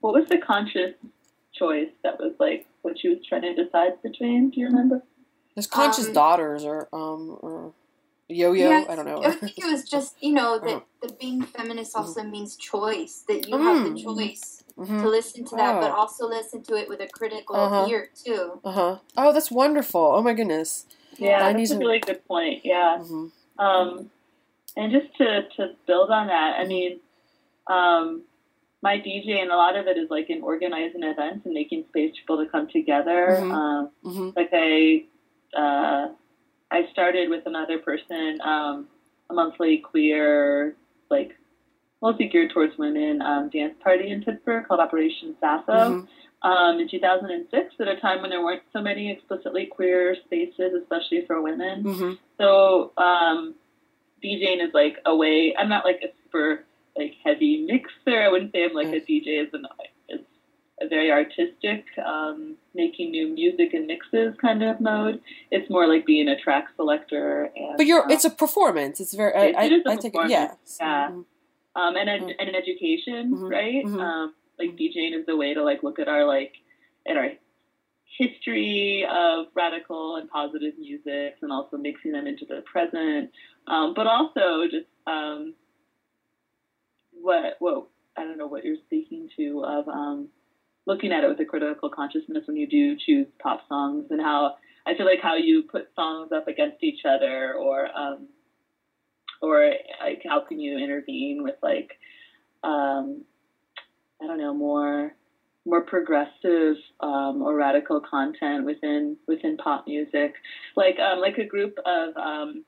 [0.00, 0.94] what was the conscious
[1.52, 4.50] choice that was like what she was trying to decide between?
[4.50, 5.02] Do you remember?
[5.56, 7.74] there's conscious Um, daughters or um or
[8.28, 11.42] yo-yo Yeah, i don't know I think it was just you know that, that being
[11.42, 13.24] feminist also means choice.
[13.26, 13.98] That you have the Mm.
[14.86, 17.86] Choice to listen to that, but also listen to it with a critical Uh-huh.
[17.88, 18.60] ear too.
[18.64, 20.86] uh-huh oh that's wonderful oh my goodness
[21.18, 22.64] Yeah, I that's need a really good point.
[22.64, 22.98] Yeah.
[22.98, 23.26] hmm
[23.58, 24.10] Um,
[24.76, 27.00] and just to, to build on that, I mean,
[27.66, 28.22] um,
[28.82, 32.12] my DJ and a lot of it is like in organizing events and making space
[32.14, 33.40] for people to come together.
[33.42, 33.52] Mhm.
[33.52, 35.04] Um, hmm like I,
[35.54, 36.08] uh,
[36.70, 38.88] I started with another person um,
[39.28, 40.76] a monthly queer,
[41.10, 41.36] like
[42.02, 46.08] mostly geared towards women um, dance party in Pittsburgh called Operation Sasso Mhm.
[46.42, 51.24] um, in 2006 at a time when there weren't so many explicitly queer spaces, especially
[51.26, 51.82] for women.
[51.82, 53.54] hmm So um,
[54.24, 55.54] DJing is like a way.
[55.58, 56.64] I'm not like a super
[56.96, 58.20] like heavy mixer.
[58.22, 59.66] I wouldn't say I'm like a DJ is an
[60.82, 65.20] a very artistic, um, making new music and mixes kind of mode.
[65.50, 67.50] It's more like being a track selector.
[67.54, 68.98] And, But you're um, it's a performance.
[68.98, 70.54] It's very I, It- it is a I, I think it, yeah.
[70.80, 71.10] yeah.
[71.10, 71.24] Mhm.
[71.80, 72.34] Um, and, ed- Mm.
[72.38, 73.84] and an education, Mhm, right?
[73.84, 74.00] mhm.
[74.00, 76.52] Um, like DJing is a way to like look at our like
[77.06, 77.30] at our
[78.18, 83.30] history of radical and positive music, and also mixing them into the present,
[83.66, 85.54] um, but also just um,
[87.12, 90.28] what what I don't know what you're speaking to of um,
[90.86, 94.56] looking at it with a critical consciousness when you do choose pop songs and how
[94.86, 98.28] I feel like how you put songs up against each other or um,
[99.40, 101.98] or like how can you intervene with like
[102.62, 103.24] um,
[104.20, 105.14] I don't know more
[105.66, 110.34] more progressive um, or radical content within within pop music?
[110.76, 112.64] Like um, like a group of um,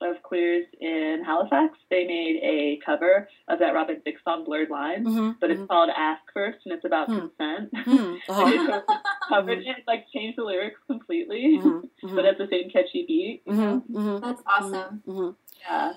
[0.00, 5.06] of queers in Halifax they made a cover of that Robin Thicke song Blurred Lines
[5.06, 7.18] Mhm, but it's mhm, called Ask First and it's about Hmm.
[7.36, 7.70] consent
[8.28, 8.82] They co-
[9.28, 13.42] covered it like changed the lyrics completely mhm, but mhm, it's the same catchy beat
[13.46, 13.82] you know?
[13.90, 15.02] mhm, mhm, That's awesome.
[15.60, 15.92] yeah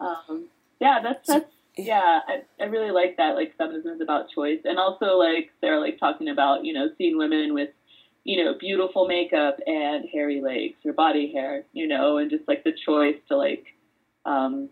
[0.00, 0.48] um,
[0.80, 2.20] yeah, that's that's yeah.
[2.26, 3.34] I, I really like that.
[3.36, 7.16] Like feminism is about choice, and also like they're like talking about you know seeing
[7.16, 7.70] women with
[8.24, 12.64] you know beautiful makeup and hairy legs or body hair, you know, and just like
[12.64, 13.66] the choice to like
[14.24, 14.68] um,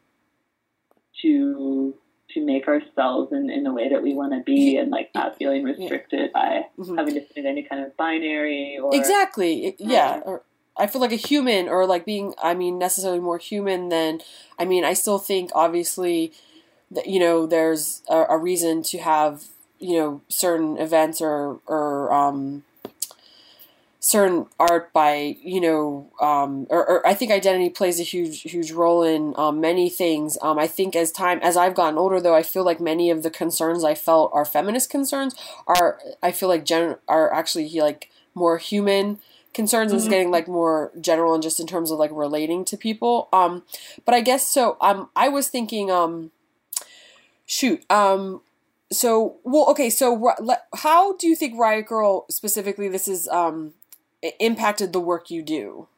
[1.23, 1.95] to
[2.35, 5.37] to make ourselves in, in the way that we want to be and like not
[5.37, 6.97] feeling restricted by mhm.
[6.97, 9.75] having to fit in any kind of binary or Exactly.
[9.79, 10.21] Yeah.
[10.25, 10.43] Or
[10.77, 12.33] I feel like a human, or like being.
[12.43, 14.21] I mean, necessarily more human than.
[14.59, 16.33] I mean, I still think obviously
[16.91, 19.45] that you know there's a, a reason to have
[19.79, 22.65] you know certain events or or um
[24.11, 28.73] certain art by you know um, or, or, I think identity plays a huge huge
[28.73, 30.37] role in um, many things.
[30.43, 33.23] Um, I think as time as I've gotten older though I feel like many of
[33.23, 35.35] the concerns I felt are feminist concerns
[35.67, 39.21] are I feel like gen- are actually like more human
[39.55, 40.11] concerns is Mhm.
[40.11, 43.29] getting like more general and just in terms of like relating to people.
[43.33, 43.65] Um,
[44.05, 44.77] but I guess so.
[44.81, 46.31] Um, I was thinking um,
[47.47, 48.41] shoot um
[48.93, 50.33] so well okay so
[50.77, 53.75] how do you think riot grrrl specifically this is um
[54.23, 55.89] impacted the work you do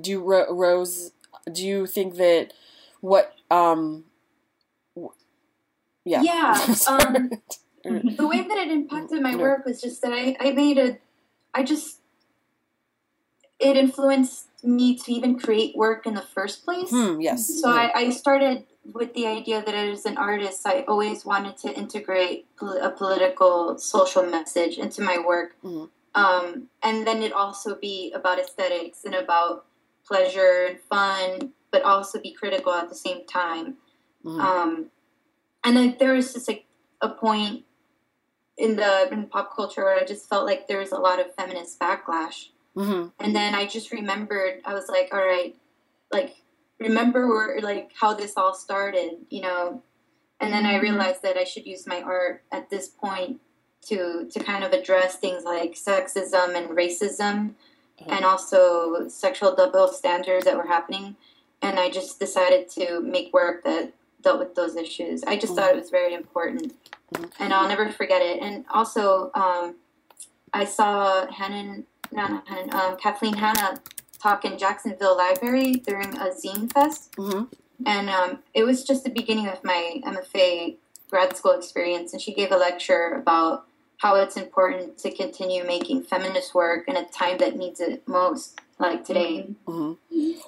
[0.00, 1.12] do you rose
[1.52, 2.52] do you think that
[3.00, 4.04] what um
[6.04, 6.52] yeah Yeah,
[6.88, 7.30] um,
[7.84, 9.36] the way that it impacted my Yeah.
[9.36, 10.98] work was just that I, I made a
[11.54, 12.00] I just
[13.58, 16.90] it influenced me to even create work in the first place.
[16.90, 21.24] hmm yes So I, I started with the idea that as an artist, I always
[21.24, 25.56] wanted to integrate pol- a political, social message into my work.
[25.62, 25.90] Mhm.
[26.18, 29.66] Um, and then it also be about aesthetics and about
[30.04, 33.76] pleasure and fun, but also be critical at the same time.
[34.24, 34.40] Mhm.
[34.40, 34.90] Um,
[35.62, 36.66] and then there was just like
[37.00, 37.64] a point
[38.56, 41.34] in the in pop culture where I just felt like there was a lot of
[41.36, 42.48] feminist backlash.
[42.74, 43.12] Mhm.
[43.20, 45.56] And then I just remembered, I was like, all right,
[46.10, 46.42] like,
[46.80, 49.82] remember where, like, how this all started, you know?
[50.40, 50.82] And then I Mhm.
[50.82, 53.40] realized that I should use my art at this point
[53.86, 57.54] to, to kind of address things like sexism and racism
[58.06, 61.16] and also sexual double standards that were happening.
[61.62, 65.24] And I just decided to make work that dealt with those issues.
[65.24, 66.74] I just thought it was very important.
[67.12, 67.30] Mhm.
[67.38, 68.40] And I'll never forget it.
[68.42, 69.76] And also, um,
[70.52, 73.80] I saw Hannon, not Hannon, um, Kathleen Hanna
[74.20, 77.12] talk in Jacksonville Library during a zine fest.
[77.16, 77.48] Mhm.
[77.86, 80.78] And um, it was just the beginning of my MFA
[81.10, 82.12] grad school experience.
[82.12, 83.67] And she gave a lecture about
[83.98, 88.60] how it's important to continue making feminist work in a time that needs it most,
[88.78, 89.48] like today.
[89.66, 89.96] Mhm.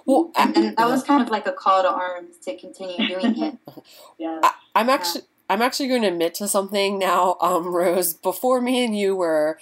[0.06, 3.42] well And, and that was kind of like a call to arms to continue doing
[3.42, 3.58] it.
[4.18, 4.40] Yeah.
[4.42, 8.14] I, I'm actually I'm actually going to admit to something now, um, Rose.
[8.14, 9.58] Before me and you were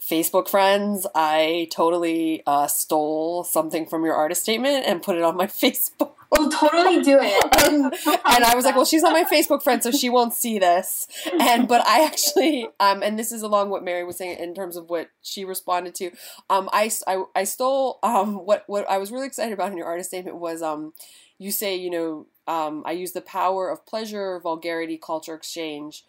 [0.00, 5.36] Facebook friends, I totally uh, stole something from your artist statement and put it on
[5.36, 6.12] my Facebook.
[6.30, 7.44] We'll totally do it.
[7.66, 10.58] and, and I was like, well, she's not my Facebook friend, so she won't see
[10.58, 11.06] this.
[11.40, 14.76] And but I actually, um, and this is along what Mary was saying in terms
[14.76, 16.10] of what she responded to.
[16.50, 19.86] Um, I, I, I stole um what what I was really excited about in your
[19.86, 20.92] artist statement was um,
[21.38, 26.04] you say you know um I use the power of pleasure, vulgarity, culture exchange.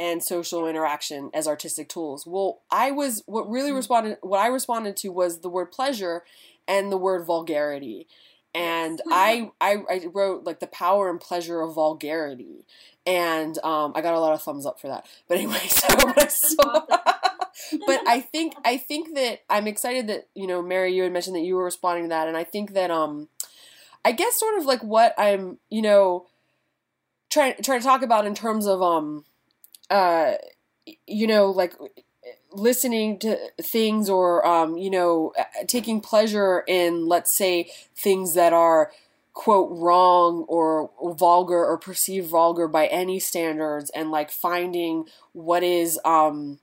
[0.00, 2.24] And social interaction as artistic tools.
[2.24, 4.18] Well, I was what really responded.
[4.20, 6.22] What I responded to was the word pleasure
[6.68, 8.06] and the word vulgarity
[8.54, 12.64] and I, I I wrote like the power and pleasure of vulgarity,
[13.06, 15.06] and um, I got a lot of thumbs up for that.
[15.28, 15.96] But anyway, so,
[16.28, 16.86] so
[17.86, 21.36] but I think I think that I'm excited that you know Mary, you had mentioned
[21.36, 23.28] that you were responding to that, and I think that um,
[24.04, 26.26] I guess sort of like what I'm you know
[27.30, 29.24] trying trying to talk about in terms of um,
[29.90, 30.34] uh,
[31.06, 31.74] you know like
[32.52, 35.32] listening to things or um, you know
[35.66, 38.90] taking pleasure in let's say things that are
[39.34, 46.00] quote wrong or vulgar or perceived vulgar by any standards and like finding what is
[46.04, 46.58] um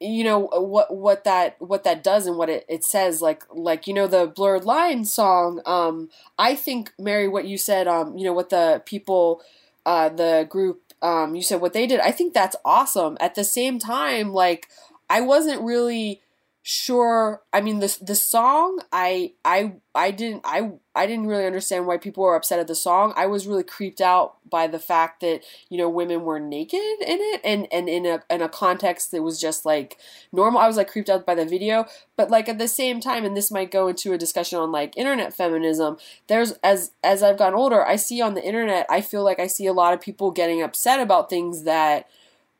[0.00, 3.20] you know what what that what that does and what it, it says.
[3.20, 6.08] Like like you know the blurred line song um
[6.38, 9.42] i think mary what you said um you know what the people
[9.86, 13.16] uh the group um you said what they did i think that's awesome.
[13.20, 14.68] At the same time like
[15.10, 16.20] i wasn't really
[16.62, 21.86] sure i mean the the song i i i didn't i i didn't really understand
[21.86, 23.14] why people were upset at the song.
[23.16, 27.18] I was really creeped out by the fact that you know women were naked in
[27.20, 29.96] it and and in a in a context that was just like
[30.32, 30.60] normal.
[30.60, 31.86] I was like creeped out by the video.
[32.16, 34.96] But like at the same time and this might go into a discussion on like
[34.96, 39.22] internet feminism there's as as i've gotten older i see on the internet i feel
[39.22, 42.08] like i see a lot of people getting upset about things that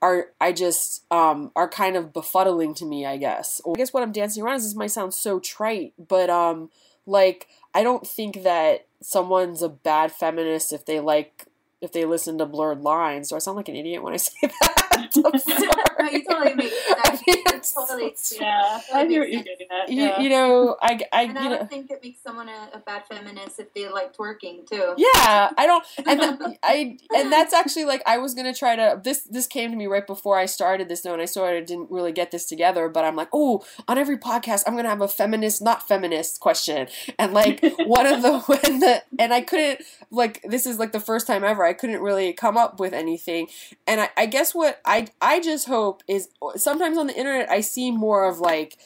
[0.00, 3.60] are I just um are kind of befuddling to me, I guess.
[3.66, 6.70] I guess what I'm dancing around is this might sound so trite, but um
[7.06, 11.46] like I don't think that someone's a bad feminist if they like
[11.80, 13.28] if they listen to blurred lines.
[13.30, 14.84] Do I sound like an idiot when I say that?
[15.24, 15.68] I'm sorry.
[16.00, 19.88] no, you totally make I mean, That's totally Yeah, I hear you're getting at.
[19.88, 20.20] you, Yeah.
[20.20, 22.78] you know, I, I And I you know, don't think it makes someone a, a
[22.80, 24.94] bad feminist if they like twerking too.
[24.96, 29.00] Yeah, I don't, and that, I, and that's actually like I was gonna try to.
[29.02, 31.66] This this came to me right before I started this, though, and I sort of
[31.66, 32.88] didn't really get this together.
[32.88, 36.88] But I'm like, oh, on every podcast, I'm gonna have a feminist, not feminist question,
[37.18, 41.00] and like one of the when the and I couldn't like this is like the
[41.00, 43.48] first time ever I couldn't really come up with anything,
[43.86, 47.60] and I, I guess what I I just hope is sometimes on the internet I
[47.60, 48.78] see more of like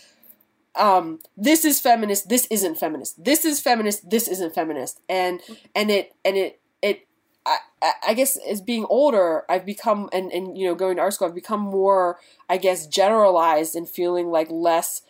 [0.75, 5.41] um, this is feminist, this isn't feminist, this is feminist, this isn't feminist, and
[5.75, 7.07] and it and it it
[7.45, 7.59] I,
[8.09, 11.29] I guess as being older, I've become and and you know going to art school,
[11.29, 12.19] I've become more
[12.49, 15.03] I guess generalized and feeling like less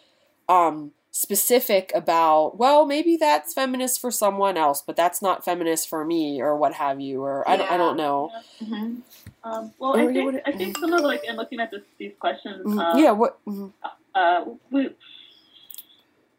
[0.49, 6.05] um, specific about well maybe that's feminist for someone else, but that's not feminist for
[6.07, 8.31] me or what have you or I don't I don't know.
[8.59, 8.97] hmm
[9.45, 12.65] Um, well, I think I think some of like in looking at this, these questions,
[12.65, 12.79] Mhm.
[12.81, 13.11] um, yeah.
[13.11, 13.39] What?
[13.47, 13.73] mhm.
[14.15, 14.89] uh, we,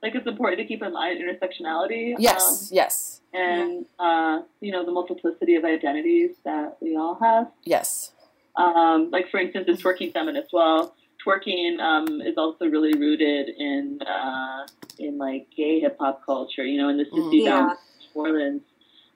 [0.02, 2.16] like it's important to keep in mind intersectionality.
[2.18, 2.70] Yes.
[2.74, 3.22] yes.
[3.36, 7.52] um, and uh, you know the multiplicity of identities that we all have.
[7.64, 8.12] Yes.
[8.56, 10.50] Um, like for instance, the working feminist.
[10.52, 14.66] Well, twerking um, is also really rooted in uh,
[15.00, 16.64] in like gay hip hop culture.
[16.66, 17.26] You know, in the Mhm.
[17.26, 17.74] city Yeah.
[18.16, 18.62] New Orleans.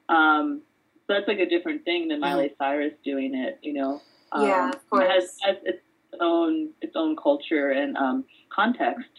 [0.10, 0.62] Um,
[1.06, 3.60] so that's like a different thing than Miley Cyrus doing it.
[3.62, 4.02] You know.
[4.32, 5.08] Um, Yeah, of It course.
[5.10, 5.82] has, has its
[6.20, 9.10] own its own culture and um, context.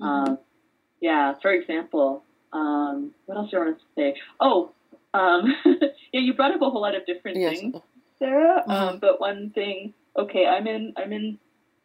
[0.00, 0.04] Mm-hmm.
[0.32, 0.38] Um,
[1.00, 1.34] yeah.
[1.42, 4.16] For example, um, what else do I want to say?
[4.40, 4.72] Oh,
[5.14, 5.54] um,
[6.12, 6.20] yeah.
[6.20, 7.58] You brought up a whole lot of different Yes.
[7.60, 7.76] things,
[8.18, 8.62] Sarah.
[8.66, 8.70] Mhm.
[8.72, 9.94] Um, but one thing.
[10.16, 10.92] Okay, I'm in.
[10.96, 11.38] I'm in.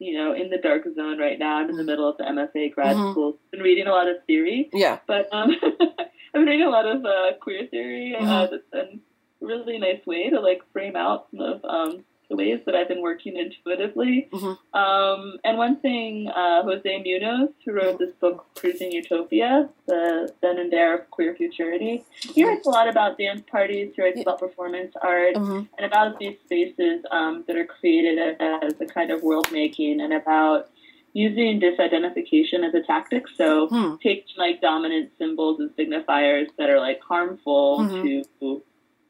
[0.03, 1.57] You know, in the dark zone right now.
[1.59, 3.11] I'm in the middle of the MFA grad Mhm.
[3.11, 3.37] school.
[3.51, 4.99] Been reading a lot of theory, Yeah.
[5.07, 8.15] but um, I've been reading a lot of uh, queer theory.
[8.15, 8.49] Uh, Mhm.
[8.51, 8.99] that's been
[9.41, 13.01] a really nice way to like frame out some of um, ways that I've been
[13.01, 14.29] working intuitively.
[14.31, 14.57] Mhm.
[14.73, 20.57] Um, and one thing, uh, Jose Munoz, who wrote this book, Cruising Utopia, the then
[20.57, 23.93] and there of queer futurity, he writes a lot about dance parties.
[23.95, 25.67] He writes about performance art Mhm.
[25.77, 30.13] and about these spaces um, that are created as a kind of world making and
[30.13, 30.69] about
[31.15, 33.27] using disidentification as a tactic.
[33.27, 33.95] So Hmm.
[34.01, 38.25] taking like dominant symbols and signifiers that are like harmful Mhm.
[38.41, 38.63] to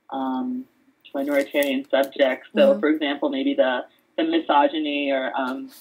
[0.10, 0.66] um,
[1.14, 2.48] minoritarian subjects.
[2.56, 2.80] So, Mhm.
[2.80, 5.72] for example, maybe the the misogyny or um,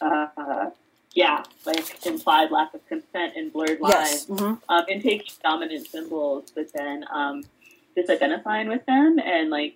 [0.00, 0.70] uh,
[1.12, 4.26] yeah, like implied lack of consent in blurred lines Yes.
[4.26, 7.42] hmm um, and taking dominant symbols, but then um,
[7.96, 9.74] disidentifying with them and like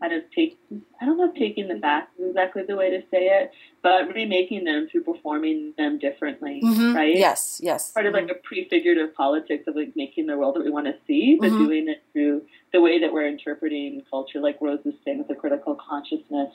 [0.00, 0.58] kind of take
[1.00, 4.12] I don't know if taking them back is exactly the way to say it, but
[4.14, 7.16] remaking them through performing them differently, hmm right?
[7.16, 7.60] Yes.
[7.62, 7.90] Yes.
[7.92, 10.96] Part of like a prefigurative politics of like making the world that we want to
[11.06, 11.58] see, but Mhm.
[11.58, 15.34] doing it through the way that we're interpreting culture, like Rose was saying with the
[15.34, 16.50] critical consciousness,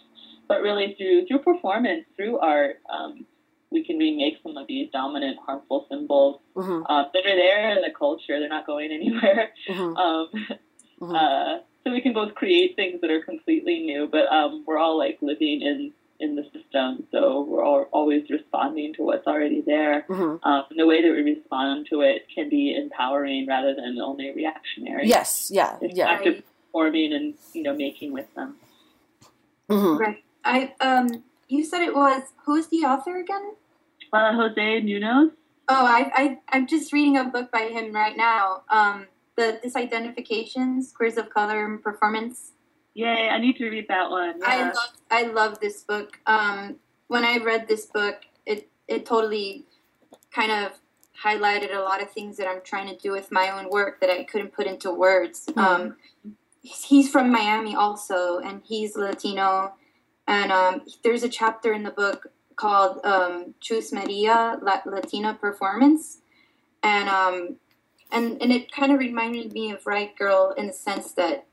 [0.48, 2.78] but really through through performance, through art.
[2.90, 3.26] Um,
[3.70, 7.82] we can remake some of these dominant, harmful symbols hmm uh, that are there in
[7.82, 8.40] the culture.
[8.40, 9.52] They're not going anywhere.
[9.68, 10.30] hmm Um,
[11.00, 11.16] Mhm.
[11.16, 14.98] uh, so we can both create things that are completely new, but um, we're all
[14.98, 20.02] like living in in the system, so we're all always responding to what's already there.
[20.08, 24.00] hmm Um, and the way that we respond to it can be empowering rather than
[24.02, 25.08] only reactionary.
[25.08, 25.50] Yes.
[25.54, 25.78] Yeah.
[25.82, 26.10] it's Yeah.
[26.10, 28.56] active forming and you know making with them.
[29.70, 30.24] hmm Right.
[30.44, 31.24] I um.
[31.50, 33.54] You said it was who's the author again?
[34.12, 35.32] Uh, Jose Munoz.
[35.70, 38.64] Oh, I I I'm just reading a book by him right now.
[38.70, 42.54] Um, the Disidentifications, Queers of Color and Performance.
[42.98, 43.30] Yay!
[43.30, 44.40] I need to read that one.
[44.44, 46.20] I love I love this book.
[46.26, 49.66] Um, when I read this book, it it totally
[50.34, 50.72] kind of
[51.24, 54.10] highlighted a lot of things that I'm trying to do with my own work that
[54.10, 55.48] I couldn't put into words.
[55.56, 55.98] Um,
[56.62, 59.74] he's- he's from Miami also, and he's Latino.
[60.28, 66.20] And um, there's a chapter in the book called um, Chusmeria La- Latina Performance,
[66.84, 67.58] and um,
[68.12, 71.47] and and it kind of reminded me of Riot Grrrl in the sense that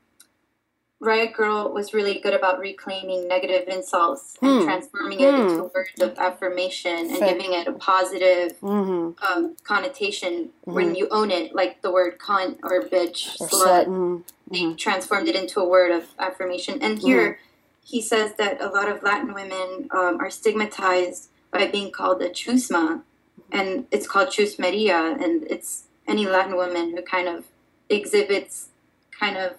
[0.99, 4.65] Riot Grrrl was really good about reclaiming negative insults and Hmm.
[4.65, 5.41] transforming it Hmm.
[5.41, 7.33] into words of affirmation and Fair.
[7.33, 12.59] giving it a positive hmm um, connotation when you own it, like the word cunt
[12.63, 13.85] or bitch, Or slut.
[13.87, 14.23] mhm.
[14.51, 16.79] They transformed it into a word of affirmation.
[16.81, 17.39] And here
[17.83, 22.29] he says that a lot of Latin women um, are stigmatized by being called a
[22.29, 23.03] chusma,
[23.51, 27.45] and it's called chusmeria, and it's any Latin woman who kind of
[27.89, 28.69] exhibits
[29.17, 29.53] kind of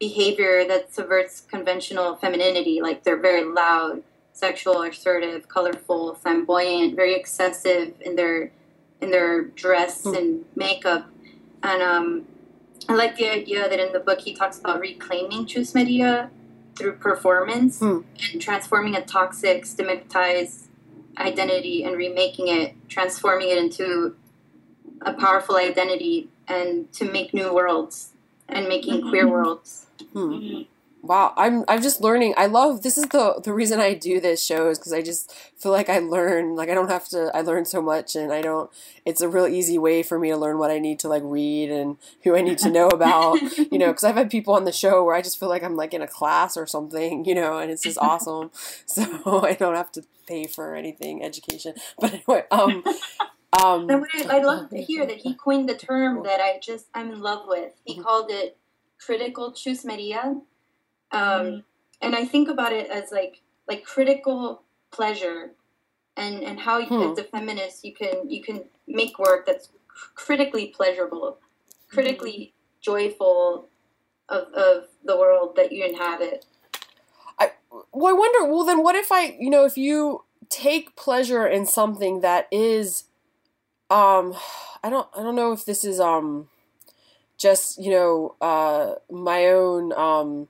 [0.00, 4.02] behavior that subverts conventional femininity, like they're very loud,
[4.32, 8.52] sexual, assertive, colorful, flamboyant, very excessive in their
[9.00, 10.14] in their dress Hmm.
[10.14, 11.06] and makeup,
[11.62, 12.26] and um,
[12.88, 16.30] I like the idea that in the book he talks about reclaiming Chusmeria
[16.76, 18.00] through performance Hmm.
[18.32, 20.66] and transforming a toxic, stigmatized
[21.16, 24.16] identity and remaking it, transforming it into
[25.02, 28.12] a powerful identity and to make new worlds
[28.48, 29.10] and making Mhm.
[29.10, 29.86] queer worlds.
[30.12, 30.18] Hmm.
[30.32, 30.66] Mhm.
[31.00, 32.34] Wow, I'm I'm just learning.
[32.36, 35.32] I love this is the the reason I do this show is because I just
[35.56, 38.42] feel like I learn like I don't have to I learn so much and I
[38.42, 38.68] don't
[39.06, 41.70] it's a real easy way for me to learn what I need to like read
[41.70, 43.40] and who I need to know about
[43.70, 45.76] you know because I've had people on the show where I just feel like I'm
[45.76, 48.50] like in a class or something you know and it's just awesome
[48.86, 49.04] so
[49.44, 52.82] I don't have to pay for anything education but anyway um
[53.52, 57.10] um I, I love to hear that he coined the term that I just I'm
[57.10, 57.72] in love with.
[57.84, 58.02] He Mhm.
[58.02, 58.57] called it
[59.04, 60.42] critical chusmeria,
[61.10, 61.64] um, Mhm.
[62.02, 65.54] and I think about it as like like critical pleasure,
[66.16, 67.02] and and how you, Hmm.
[67.12, 69.68] as a feminist you can you can make work that's
[70.14, 71.38] critically pleasurable,
[71.88, 73.68] critically joyful
[74.28, 76.44] of of the world that you inhabit.
[77.38, 77.52] I,
[77.92, 78.44] well, I wonder.
[78.52, 83.04] Well, then, what if I, you know, if you take pleasure in something that is,
[83.90, 84.34] um,
[84.82, 86.48] I don't, I don't know if this is, um,
[87.38, 90.48] just you know, uh, my own um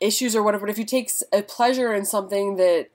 [0.00, 0.66] issues or whatever.
[0.66, 2.88] But if you take a pleasure in something that,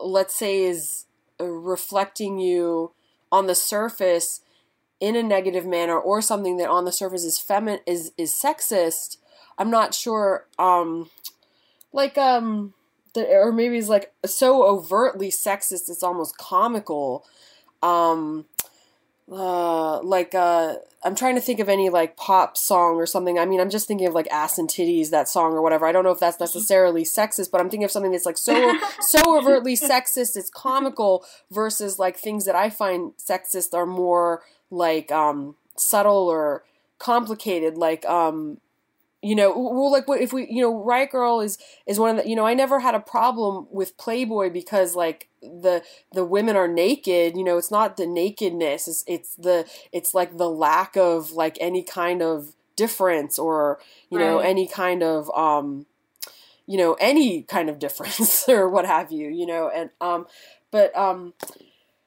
[0.00, 1.04] let's say, is
[1.40, 2.92] uh, reflecting you
[3.30, 4.40] on the surface
[4.98, 9.18] in a negative manner, or something that on the surface is femin is is sexist.
[9.58, 10.46] I'm not sure.
[10.58, 11.10] Um,
[11.92, 12.74] like um
[13.16, 17.24] or maybe it's like so overtly sexist it's almost comical
[17.82, 18.44] um
[19.30, 20.74] uh like uh
[21.04, 23.38] i'm trying to think of any like pop song or something.
[23.38, 25.86] I mean i'm just thinking of like ass and titties that song or whatever.
[25.86, 28.74] I don't know if that's necessarily sexist but i'm thinking of something that's like so
[29.00, 35.12] so overtly sexist it's comical versus like things that i find sexist are more like
[35.12, 36.64] um subtle or
[36.98, 37.76] complicated.
[37.76, 38.58] Like um
[39.22, 42.22] you know well like what if we you know riot grrrl is is one of
[42.22, 46.56] the you know i never had a problem with playboy because like the the women
[46.56, 50.96] are naked you know it's not the nakedness it's, it's the it's like the lack
[50.96, 55.86] of like any kind of difference or you know any kind of um
[56.66, 60.26] you know any kind of difference or what have you you know and um
[60.70, 61.34] but um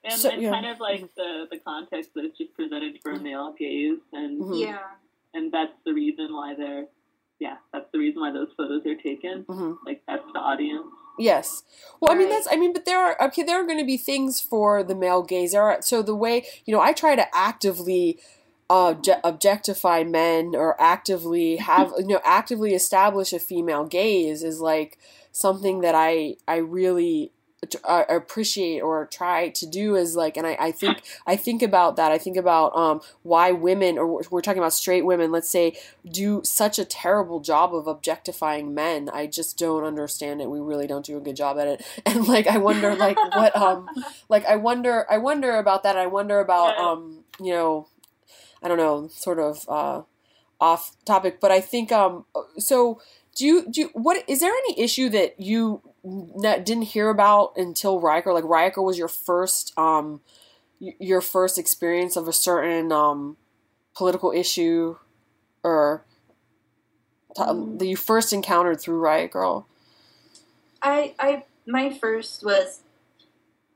[0.03, 0.51] And, So- and yeah.
[0.51, 4.61] kind of like the, the context that it's just presented for male gaze, and Mhm.
[4.61, 4.79] Yeah.
[5.33, 6.87] and that's the reason why they're,
[7.41, 9.43] yeah, that's the reason why those photos are taken.
[9.49, 9.77] mhm.
[9.85, 10.85] Like that's the audience.
[11.17, 11.63] Yes.
[11.99, 13.43] Well, I mean that's I mean, but there are okay.
[13.43, 15.51] There are going to be things for the male gaze.
[15.51, 18.19] There are so the way you know I try to actively
[18.69, 24.99] uh, objectify men or actively have you know actively establish a female gaze is like
[25.31, 27.31] something that I I really
[27.83, 31.95] uh, appreciate or try to do is like and I, I think I think about
[31.95, 32.11] that.
[32.11, 35.77] I think about um why women or we're- talking about straight women let's say
[36.09, 39.09] do such a terrible job of objectifying men.
[39.13, 40.49] I just don't understand it.
[40.49, 41.85] We really don't do a good job at it.
[42.05, 43.87] And like I wonder like what um
[44.27, 45.97] like I wonder I wonder about that.
[45.97, 47.87] I wonder about um you know
[48.63, 50.01] I don't know sort of uh
[50.59, 51.39] off topic.
[51.39, 52.25] But I think um
[52.57, 53.01] so
[53.35, 57.99] do you do you, what is there any issue that you didn't hear about until
[57.99, 60.21] Riot Grrrl like Riot Grrrl was your first um
[60.79, 63.37] your first experience of a certain um
[63.95, 64.97] political issue
[65.63, 66.03] or
[67.35, 67.79] t- Mm.
[67.79, 69.65] that you first encountered through Riot Grrrl
[70.81, 72.81] I, I, my first was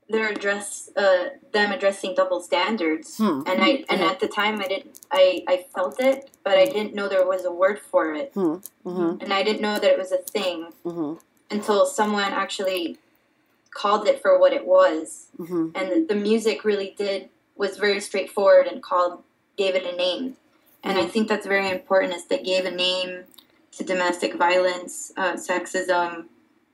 [0.08, 3.42] their address, uh, them addressing double standards, Hmm.
[3.46, 6.94] and I, and at the time I didn't, I, I felt it, but I didn't
[6.94, 8.56] know there was a word for it, hmm.
[8.84, 10.72] Hmm and I didn't know that it was a thing.
[10.84, 11.14] Hmm
[11.50, 12.98] until someone actually
[13.70, 18.00] called it for what it was, hmm and the, the music really did was very
[18.00, 19.22] straightforward and called
[19.56, 20.36] gave it a name,
[20.82, 22.14] and I think that's very important.
[22.14, 23.24] Is they gave a name
[23.72, 26.26] to domestic violence, uh, sexism,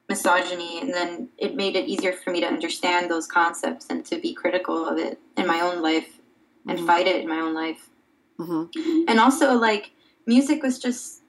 [0.08, 4.20] misogyny, and then it made it easier for me to understand those concepts and to
[4.20, 6.18] be critical of it in my own life
[6.68, 6.86] and Mhm.
[6.86, 7.88] fight it in my own life.
[8.38, 8.64] hmm
[9.08, 9.90] And also, like
[10.26, 11.21] music was just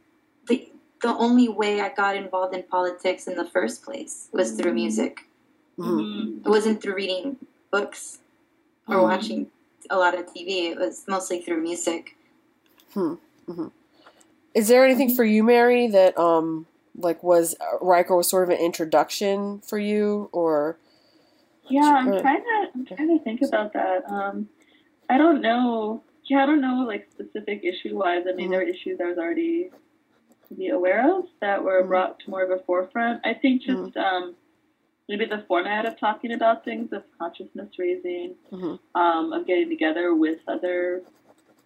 [1.04, 4.74] the the only way I got involved in politics in the first place was through
[4.74, 5.28] music.
[5.76, 6.45] hmm Mhm.
[6.45, 7.38] It wasn't through reading
[7.72, 8.20] books
[8.88, 9.04] or Mhm.
[9.04, 9.51] watching
[9.89, 10.72] a lot of TV.
[10.72, 12.16] It was mostly through music.
[14.54, 18.49] Is there anything for you, Mary, that um like was Riot Grrrl was sort of
[18.56, 20.78] an introduction for you, or
[21.70, 23.99] Yeah, I'm trying to I'm trying to think about that.
[24.10, 24.49] Um,
[25.10, 26.04] I don't know.
[26.30, 28.24] Yeah, I don't know like specific issue wise.
[28.30, 28.51] I mean, Mhm.
[28.51, 29.72] there are issues I was already
[30.49, 31.87] to be aware of that were Mhm.
[31.87, 33.21] brought to more of a forefront.
[33.25, 34.35] I think just um,
[35.09, 38.79] maybe the format of talking about things, of consciousness raising, Mhm.
[38.95, 41.03] um, of getting together with other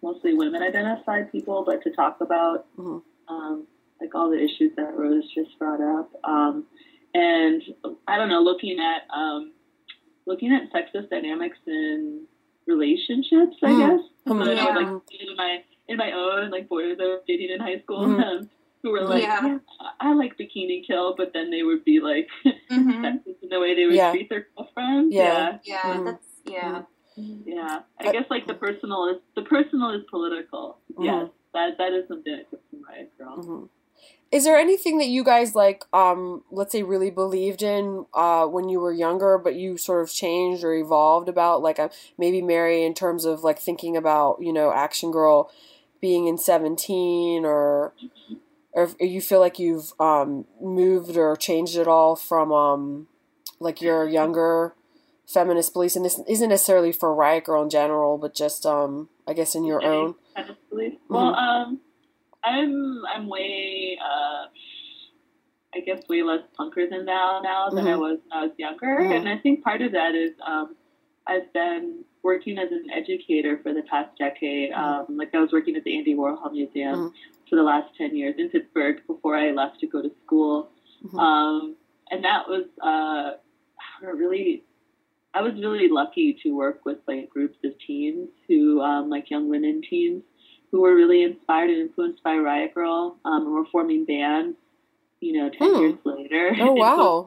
[0.02, 3.02] mostly women identified people, but to talk about Mhm.
[3.28, 3.66] um,
[4.00, 6.08] like all the issues that Rose just brought up.
[6.24, 6.66] Um,
[7.14, 7.62] and
[8.06, 9.52] I don't know, looking at um,
[10.26, 12.26] looking at sexist dynamics in
[12.66, 13.78] relationships, I Mm.
[13.78, 14.00] guess.
[14.26, 14.32] Hmm.
[14.32, 14.74] So I know, Yeah.
[14.76, 18.00] like in my in my own like boys I was dating in high school.
[18.06, 18.22] Mhm.
[18.24, 18.50] Um,
[18.82, 19.44] who were like, Yeah.
[19.46, 19.58] yeah,
[20.00, 22.28] I like Bikini Kill, but then they would be like
[22.68, 24.10] hmm sexist in the way they would Yeah.
[24.12, 25.14] treat their girlfriends.
[25.14, 25.58] Yeah.
[25.64, 26.04] Yeah, Mhm.
[26.04, 26.82] that's yeah.
[27.44, 30.78] Yeah, Uh, I guess like the personal is the personal is political.
[30.92, 31.04] Mhm.
[31.04, 33.44] Yes, that that is something I took from Riot Grrrl.
[33.44, 33.64] hmm
[34.30, 38.68] Is there anything that you guys like, um, let's say, really believed in uh, when
[38.68, 42.84] you were younger, but you sort of changed or evolved about, like uh, maybe Mary
[42.84, 45.50] in terms of like thinking about, you know, Action Girl
[46.00, 47.94] being in Seventeen, or
[48.78, 53.08] or if you feel like you've um, moved or changed at all from um,
[53.58, 54.74] like your younger
[55.26, 59.32] feminist beliefs, and this isn't necessarily for Riot Grrrl in general, but just um, I
[59.32, 60.14] guess in your own.
[60.36, 61.80] Honestly, well, um,
[62.44, 64.46] I'm I'm way uh,
[65.74, 67.98] I guess way less punker than now now than I Mhm.
[67.98, 69.10] was when I was younger, Mhm.
[69.16, 70.76] and I think part of that is um,
[71.28, 74.70] I've been working as an educator for the past decade.
[74.72, 75.12] Mm-hmm.
[75.12, 77.12] Um, like I was working at the Andy Warhol Museum
[77.48, 80.70] for the last ten years in Pittsburgh before I left to go to school.
[81.04, 81.18] Mhm.
[81.18, 81.76] Um,
[82.10, 83.36] and that was uh,
[84.02, 84.64] really,
[85.34, 89.48] I was really lucky to work with like groups of teens who, um, like young
[89.48, 90.22] women teens,
[90.70, 94.56] who were really inspired and influenced by Riot Grrrl, um, and were forming bands.
[95.20, 95.80] You know, ten Hmm.
[95.80, 96.56] years later.
[96.60, 97.26] Oh wow!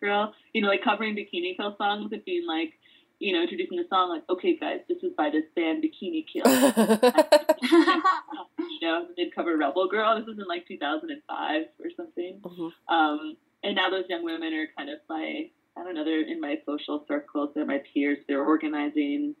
[0.00, 2.72] Girl, you know, like covering Bikini Kill songs and being like,
[3.20, 6.44] you know, introducing the song like, okay, guys, this is by this band Bikini Kill.
[7.62, 10.16] you know, they'd cover Rebel Girl.
[10.18, 12.40] This was in like 2005 or something.
[12.42, 12.72] Mhm.
[12.88, 16.40] Um, and now those young women are kind of my, I don't know, they're in
[16.40, 17.50] my social circles.
[17.54, 18.18] They're my peers.
[18.28, 19.34] They're organizing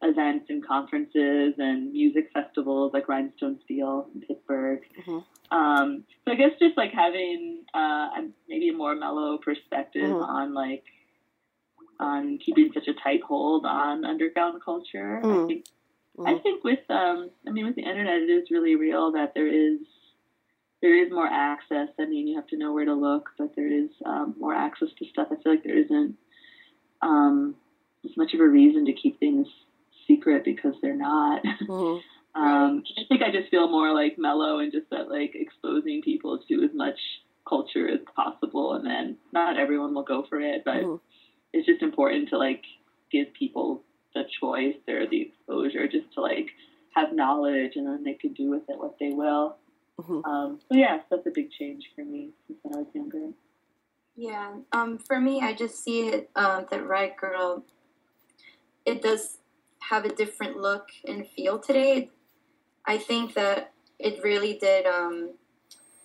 [0.00, 4.80] events and conferences and music festivals like Rhinestone Steel in Pittsburgh.
[5.04, 5.24] Mhm.
[5.50, 8.10] Um, so I guess just like having uh,
[8.48, 10.22] maybe a more mellow perspective Mhm.
[10.28, 10.84] on like
[12.00, 15.20] on keeping such a tight hold on underground culture.
[15.22, 15.46] I Mm.
[15.46, 15.64] think
[16.24, 16.42] I Mhm.
[16.42, 19.78] think with um, I mean, with the internet, it is really real that there is
[20.80, 21.88] there is more access.
[21.98, 24.88] I mean, you have to know where to look, but there is um, more access
[24.98, 25.28] to stuff.
[25.30, 26.16] I feel like there isn't
[27.02, 27.56] um,
[28.04, 29.48] as much of a reason to keep things
[30.06, 31.42] secret because they're not.
[31.44, 32.02] Mhm.
[32.34, 36.38] um, I think I just feel more like mellow and just that like exposing people
[36.48, 36.98] to as much
[37.48, 41.00] culture as possible, and then not everyone will go for it, but Mhm.
[41.52, 42.64] It's just important to like
[43.10, 43.82] give people
[44.14, 46.50] the choice or the exposure just to like
[46.94, 49.56] have knowledge and then they can do with it what they will.
[49.98, 50.24] Mhm.
[50.24, 53.32] Um, so yeah, that's a big change for me since when I was younger.
[54.16, 54.56] Yeah.
[54.72, 57.62] Um, for me, I just see it um, that Riot Grrrl.
[58.84, 59.38] It does
[59.80, 62.10] have a different look and feel today.
[62.84, 65.34] I think that it really did um,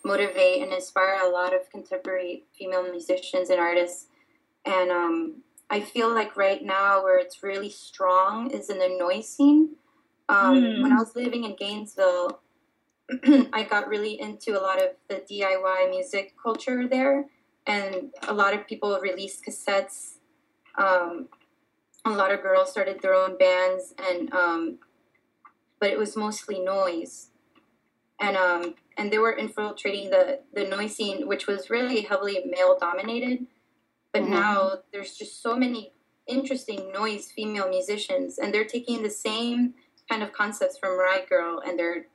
[0.04, 4.08] motivate and inspire a lot of contemporary female musicians and artists.
[4.66, 5.36] And um,
[5.70, 9.76] I feel like right now, where it's really strong is in the noise scene.
[10.30, 10.82] Um, Hmm.
[10.82, 12.40] When I was living in Gainesville,
[13.54, 17.26] I got really into a lot of the DIY music culture there
[17.66, 20.16] and a lot of people released cassettes.
[20.78, 21.28] Um,
[22.06, 24.80] a lot of girls started their own bands, and um,
[25.80, 27.30] but it was mostly noise,
[28.20, 32.78] and um, and they were infiltrating the the noise scene, which was really heavily male
[32.80, 33.46] dominated.
[34.14, 34.30] But Mhm.
[34.30, 35.92] now there's just so many
[36.28, 39.74] interesting noise female musicians, and they're taking the same
[40.08, 42.08] kind of concepts from Riot Grrrl, and they're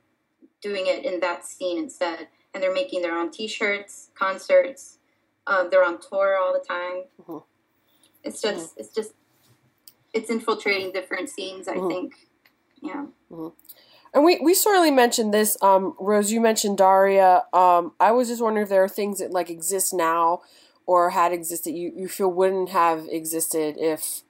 [0.61, 2.29] doing it in that scene instead.
[2.53, 4.97] And they're making their own T-shirts, concerts.
[5.45, 7.03] Um, they're on tour all the time.
[7.21, 7.43] Mhm.
[8.23, 9.13] It's just, it's just,
[10.13, 11.67] it's infiltrating different scenes.
[11.67, 11.89] I Mhm.
[11.89, 12.27] think.
[12.81, 13.05] Yeah.
[14.13, 15.55] And we, we sorely mentioned this.
[15.61, 17.45] Um, Rose, you mentioned Daria.
[17.53, 20.41] Um, I was just wondering if there are things that like exist now
[20.89, 24.23] or had existed you, you feel wouldn't have existed if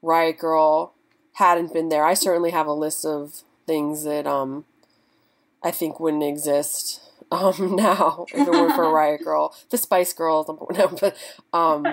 [0.00, 0.92] Riot Grrrl
[1.34, 2.06] hadn't been there.
[2.06, 4.64] I certainly have a list of things that um
[5.62, 9.52] I think wouldn't exist um now if it weren't for Riot Grrrl.
[9.68, 11.14] The Spice Girls, no, but
[11.52, 11.84] um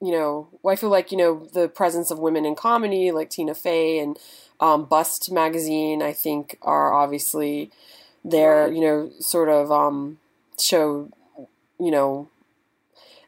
[0.00, 3.56] you know, I feel like, you know, the presence of women in comedy like Tina
[3.56, 4.16] Fey and
[4.60, 7.72] um, Bust magazine, I think, are obviously
[8.24, 10.20] there, you know, sort of um,
[10.56, 11.10] show,
[11.80, 12.28] you know,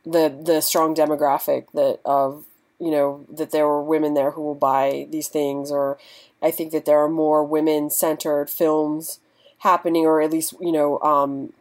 [0.04, 2.44] the the strong demographic that of
[2.78, 5.98] you know that there were women there who will buy these things, or
[6.42, 9.20] I think that there are more women centered films
[9.58, 11.52] happening, or at least you know um,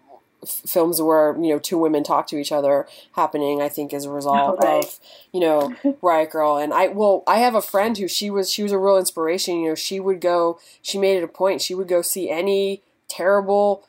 [0.42, 3.62] f- films where you know two women talk to each other happening.
[3.62, 4.86] I think as a result Right.
[4.86, 5.00] of
[5.34, 8.64] you know Riot Grrrl, and I well, I have a friend who she was she
[8.64, 9.60] was a real inspiration.
[9.60, 10.60] You know, she would go.
[10.82, 11.62] She made it a point.
[11.62, 13.84] She would go see any terrible,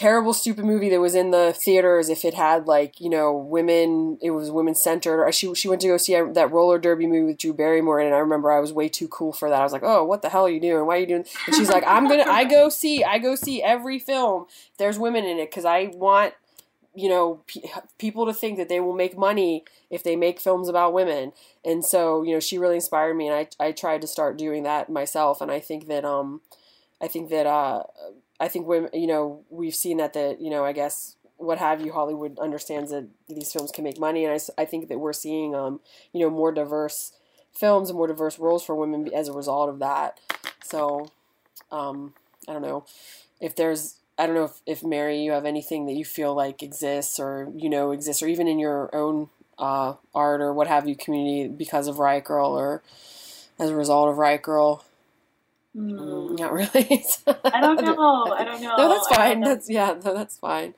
[0.00, 4.16] terrible stupid movie that was in the theaters if it had like you know women
[4.22, 7.26] it was women centered or she she went to go see that roller derby movie
[7.26, 9.60] with Drew Barrymore and I remember I was way too cool for that.
[9.60, 10.86] I was like oh what the hell are you doing?
[10.86, 13.62] Why are you doing and she's like I'm gonna I go see I go see
[13.62, 14.46] every film.
[14.78, 16.32] There's women in it because I want
[16.94, 20.70] you know pe- people to think that they will make money if they make films
[20.70, 21.32] about women.
[21.62, 24.62] And so you know she really inspired me and I I tried to start doing
[24.62, 26.40] that myself and I think that um
[27.02, 27.82] I think that uh
[28.40, 31.80] I think women, you know, we've seen that that you know, I guess what have
[31.80, 35.12] you, Hollywood understands that these films can make money, and I, I think that we're
[35.12, 35.80] seeing, um,
[36.12, 37.12] you know, more diverse
[37.52, 40.20] films and more diverse roles for women as a result of that.
[40.62, 41.10] So,
[41.70, 42.14] um,
[42.48, 42.84] I don't know
[43.40, 46.62] if there's, I don't know if, if Mary, you have anything that you feel like
[46.62, 50.88] exists or you know exists, or even in your own uh, art or what have
[50.88, 52.82] you community because of Riot Grrrl or
[53.58, 54.82] as a result of Riot Grrrl.
[55.76, 57.04] Mm, not really.
[57.44, 58.34] I don't know.
[58.36, 58.76] I don't know.
[58.76, 59.40] No, that's fine.
[59.40, 59.94] That's yeah.
[60.04, 60.74] No, that's fine.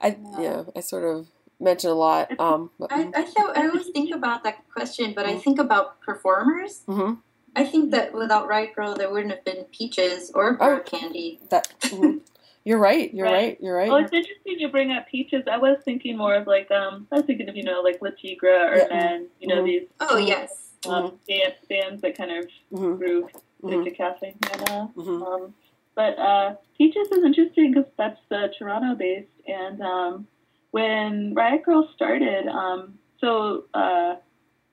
[0.00, 0.40] I yeah.
[0.40, 1.26] yeah I sort of
[1.58, 2.38] mention a lot.
[2.40, 6.00] Um, but, I I, th- I always think about that question, but I think about
[6.00, 6.82] performers.
[6.88, 7.14] Mm-hmm.
[7.54, 11.40] I think that without Riot Grrrl, there wouldn't have been Peaches or oh, Candy.
[11.50, 11.72] That.
[11.80, 12.18] Mm-hmm.
[12.62, 13.12] You're right.
[13.12, 13.32] You're right.
[13.32, 13.58] right.
[13.60, 13.88] You're right.
[13.88, 15.44] Well, it's interesting you bring up Peaches.
[15.50, 18.10] I was thinking more of like um, I was thinking of you know like Le
[18.12, 18.86] Tigre or yeah.
[18.90, 19.28] Men.
[19.40, 19.64] You know mm-hmm.
[19.64, 19.88] these.
[19.98, 20.52] Oh yes.
[20.86, 21.56] Um, mm-hmm.
[21.68, 22.96] bands that kind of mm-hmm.
[22.96, 23.28] grew
[23.62, 23.84] mm-hmm.
[23.84, 24.90] to Kathleen Hanna.
[24.96, 25.22] Mm-hmm.
[25.22, 25.54] Um,
[25.94, 30.26] but uh, Peaches is interesting because that's uh, Toronto based, and um,
[30.70, 34.14] when Riot Grrrl started, um, so uh,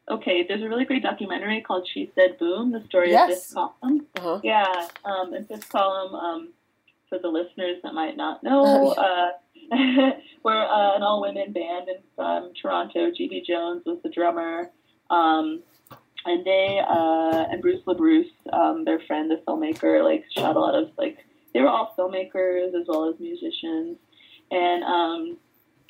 [0.10, 3.30] okay, there's a really great documentary called She Said Boom, the story yes.
[3.30, 4.06] of Fifth Column.
[4.18, 4.40] Uh-huh.
[4.44, 6.54] Yeah, um, and Fifth Column, um,
[7.10, 9.30] for the listeners that might not know, uh,
[10.44, 13.12] we're uh, an all women band in um, Toronto.
[13.12, 14.72] GB Jones was the drummer.
[15.10, 15.62] Um,
[16.28, 20.75] and they uh, and Bruce LaBruce, um, their friend, the filmmaker, like shot a lot
[20.75, 23.97] of like they were all filmmakers as well as musicians,
[24.51, 25.38] and um,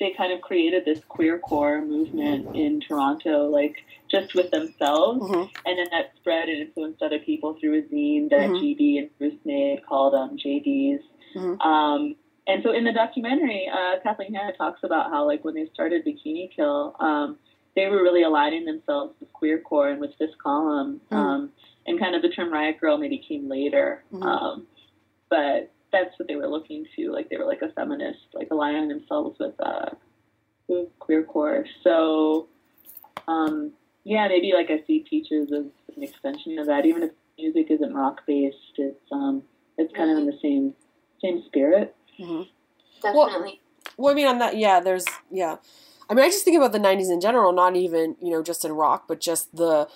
[0.00, 3.76] they kind of created this queercore movement in Toronto, like
[4.10, 5.50] just with themselves, mm-hmm.
[5.66, 8.54] and then that spread and influenced other people through a zine that mm-hmm.
[8.54, 11.02] GB and Bruce made called um, JD's.
[11.34, 11.60] Mm-hmm.
[11.60, 12.16] Um,
[12.46, 16.04] and so in the documentary, uh, Kathleen Hanna talks about how like when they started
[16.06, 17.38] Bikini Kill, um,
[17.78, 21.00] they were really aligning themselves with queercore and with Fifth Column.
[21.12, 21.16] Mm.
[21.16, 21.50] Um,
[21.86, 24.02] and kind of the term riot grrrl maybe came later.
[24.12, 24.24] Mm.
[24.24, 24.66] Um,
[25.30, 27.12] but that's what they were looking to.
[27.12, 29.90] Like they were like a feminist, like aligning themselves with uh,
[30.66, 31.64] with queercore.
[31.84, 32.48] So
[33.28, 33.72] um,
[34.02, 35.66] yeah, maybe like I see Peaches as
[35.96, 36.84] an extension of that.
[36.84, 39.44] Even if music isn't rock based, it's um,
[39.78, 40.74] it's kind of in the same
[41.22, 41.94] same spirit.
[42.18, 42.42] Mm-hmm.
[43.02, 43.60] Definitely.
[43.96, 45.56] Well, well, I mean, on that, yeah, there's yeah.
[46.10, 48.64] I mean, I just think about the 90s in general, not even, you know, just
[48.64, 49.88] in rock, but just the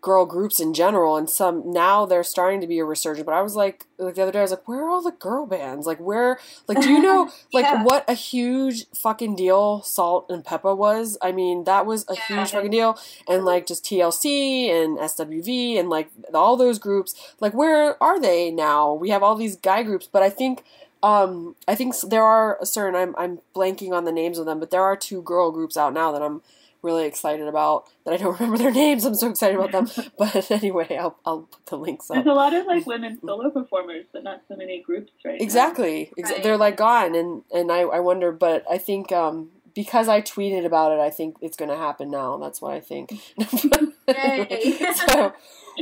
[0.00, 1.16] girl groups in general.
[1.16, 3.26] And some, now they're starting to be a resurgence.
[3.26, 5.10] But I was like, like the other day, I was like, where are all the
[5.10, 5.84] girl bands?
[5.84, 6.38] Like, where,
[6.68, 7.82] like, do you know, like, yeah.
[7.82, 11.18] what a huge fucking deal Salt-N-Pepa was?
[11.20, 12.38] I mean, that was a yeah.
[12.38, 12.96] huge fucking deal.
[13.26, 18.52] And, like, just TLC and SWV and, like, all those groups, like, where are they
[18.52, 18.92] now?
[18.94, 20.62] We have all these guy groups, but I think
[21.02, 24.60] um, I think there are a certain I'm I'm blanking on the names of them,
[24.60, 26.42] but there are two girl groups out now that I'm
[26.82, 27.88] really excited about.
[28.04, 29.04] That I don't remember their names.
[29.04, 29.88] I'm so excited about them.
[30.18, 32.16] but anyway, I'll I'll put the links up.
[32.16, 36.04] There's a lot of like women solo performers, but not so many groups right exactly.
[36.04, 36.22] now.
[36.22, 36.42] Exactly.
[36.42, 40.64] They're like gone, and and I I wonder, but I think um because I tweeted
[40.64, 42.38] about it, I think it's going to happen now.
[42.38, 43.12] That's what I think.
[43.50, 45.34] so,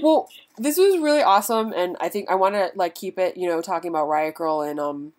[0.03, 0.29] well,
[0.59, 3.61] this was really awesome, and I think I want to like keep it, you know,
[3.63, 5.13] talking about Riot Grrrl and um,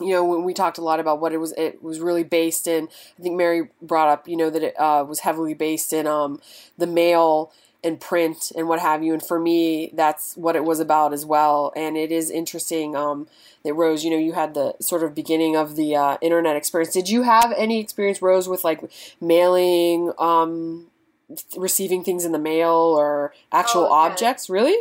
[0.00, 2.66] you know, when we talked a lot about what it was, it was really based
[2.66, 2.88] in.
[3.18, 6.40] I think Mary brought up, you know, that it uh, was heavily based in um
[6.76, 7.52] the mail
[7.84, 9.12] and print and what have you.
[9.12, 11.70] And for me, that's what it was about as well.
[11.76, 13.28] And it is interesting um,
[13.62, 16.94] that Rose, you know, you had the sort of beginning of the uh, internet experience.
[16.94, 18.80] Did you have any experience, Rose, with like
[19.20, 20.86] mailing, um,
[21.56, 24.48] receiving things in the mail or actual oh, objects?
[24.48, 24.76] Really?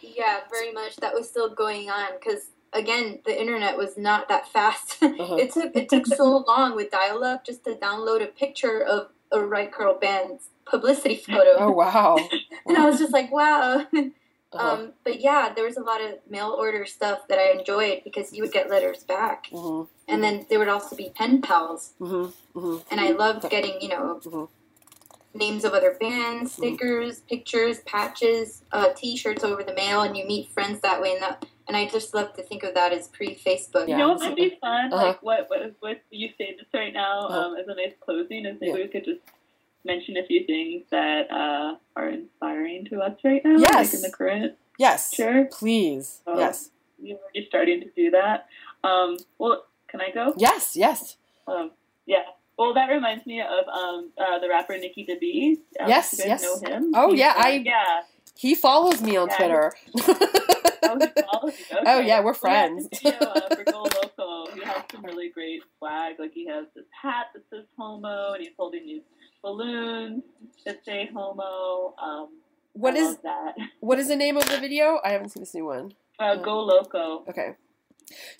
[0.00, 0.96] Yeah, very much.
[0.96, 4.96] That was still going on because again, the internet was not that fast.
[5.18, 5.36] Uh-huh.
[5.36, 9.08] it took it took so long with dial up just to download a picture of
[9.32, 11.56] a riot grrrl band's publicity photo.
[11.58, 12.16] Oh wow!
[12.66, 13.86] and I was just like, wow.
[14.50, 14.58] Uh-huh.
[14.58, 18.32] Um, but yeah, there was a lot of mail order stuff that I enjoyed because
[18.32, 19.90] you would get letters back, mm-hmm.
[20.10, 22.58] and then there would also be pen pals, mm-hmm.
[22.58, 22.76] Mm-hmm.
[22.90, 24.44] and I loved getting you know mm-hmm.
[25.34, 26.76] Names of other bands, mm-hmm.
[26.76, 31.22] stickers, pictures, patches, uh, T-shirts over the mail, and you meet friends that way, and
[31.22, 33.86] that and I just love to think of that as pre-Facebook.
[33.86, 33.96] Yeah.
[33.96, 34.92] You know what might be fun?
[34.92, 35.06] Uh-huh.
[35.06, 37.38] Like what what what you say this right now uh-huh.
[37.38, 38.84] um, as a nice closing is maybe yeah.
[38.84, 39.20] we could just
[39.84, 43.74] mention a few things that uh, are inspiring to us right now, yes.
[43.74, 44.54] like in the current.
[44.78, 45.14] Yes.
[45.14, 45.44] Sure.
[45.46, 46.20] Please.
[46.24, 46.70] So yes.
[46.98, 48.46] We're already starting to do that.
[48.82, 50.34] Um, well, Can I go?
[50.36, 51.16] Yes, yes.
[51.46, 51.70] Um,
[52.06, 52.24] yeah.
[52.58, 55.58] Well, that reminds me of um, uh, the rapper Nicky Da B.
[55.78, 56.42] Um, Yes, yes.
[56.42, 56.92] know him.
[56.94, 58.00] Oh, He's, yeah, uh, I- yeah.
[58.36, 59.36] He follows me on Yeah.
[59.36, 59.72] Twitter.
[60.82, 61.08] Oh, he you.
[61.78, 61.82] Okay.
[61.86, 62.88] Oh, yeah, we're friends.
[62.88, 66.16] this video, uh, for Go Loco, he has some really great swag.
[66.18, 69.02] Like he has this hat that says homo, and he's holding these
[69.42, 70.22] balloons
[70.64, 71.94] that say homo.
[72.00, 72.28] Um,
[72.74, 73.54] what I is that?
[73.80, 75.00] what is the name of the video?
[75.04, 75.92] I haven't seen this new one.
[76.18, 77.24] Uh, Go Loco.
[77.28, 77.50] Okay.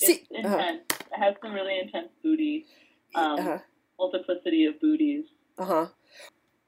[0.01, 0.57] It's See, uh-huh.
[0.59, 2.67] It has some really intense booty.
[3.15, 3.59] Um, Uh-huh.
[3.99, 5.27] Multiplicity of booties.
[5.59, 5.87] Uh-huh.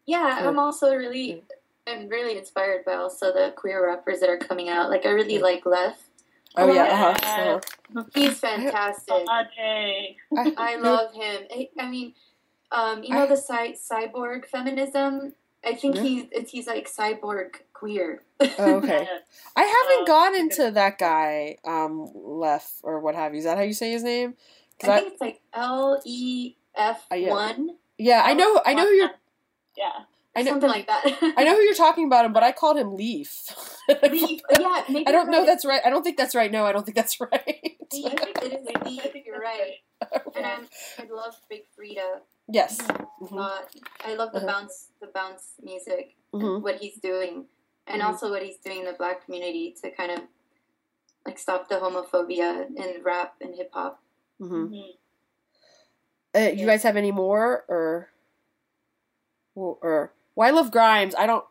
[0.06, 0.48] Yeah, Yeah.
[0.48, 1.42] I'm also really,
[1.86, 4.90] I'm really inspired by also the queer rappers that are coming out.
[4.90, 6.02] Like I really like Left.
[6.56, 7.08] Oh yeah, Yeah.
[7.16, 7.60] uh-huh.
[7.96, 8.04] uh-huh.
[8.14, 9.14] He's fantastic.
[9.26, 10.16] Ajay.
[10.56, 11.42] I love him.
[11.54, 12.14] I, I mean,
[12.72, 15.34] um, you know I- the cy- cyborg feminism.
[15.62, 16.02] I think Yeah.
[16.02, 18.22] he's he's like cyborg queer.
[18.40, 19.06] Oh, okay.
[19.08, 19.22] Yes.
[19.56, 23.38] I haven't Um, gone into that guy, um, Left or what have you.
[23.40, 24.36] Is that how you say his name?
[24.80, 28.74] 'Cause I I- think it's like L E F Uh, one, yeah, I know, I
[28.74, 29.10] know who you're,
[29.76, 29.92] Yeah.
[30.36, 31.02] I know, something like that.
[31.36, 33.32] I know who you're talking about him, but I called him Leaf.
[34.10, 34.40] Leaf.
[34.58, 35.46] Yeah, maybe I don't know right.
[35.46, 35.80] that's right.
[35.84, 36.50] I don't think that's right.
[36.52, 37.76] No, I don't think that's right.
[37.92, 38.14] Leaf.
[38.42, 39.02] It is I Leaf.
[39.12, 39.74] think You're right.
[40.36, 40.68] And I'm,
[40.98, 42.80] I love Big Freedia yes.
[42.80, 42.92] a
[43.26, 43.68] hmm lot.
[44.04, 44.46] I love the Uh-huh.
[44.46, 47.46] bounce, the bounce music, hmm and what he's doing,
[47.88, 48.06] and Mhm.
[48.06, 50.20] also what he's doing in the black community to kind of
[51.26, 54.00] like stop the homophobia in rap and hip hop.
[54.38, 54.66] hmm
[56.34, 58.08] Uh, you guys have any more or
[59.54, 61.14] or, well, I love Grimes.
[61.14, 61.44] I don't.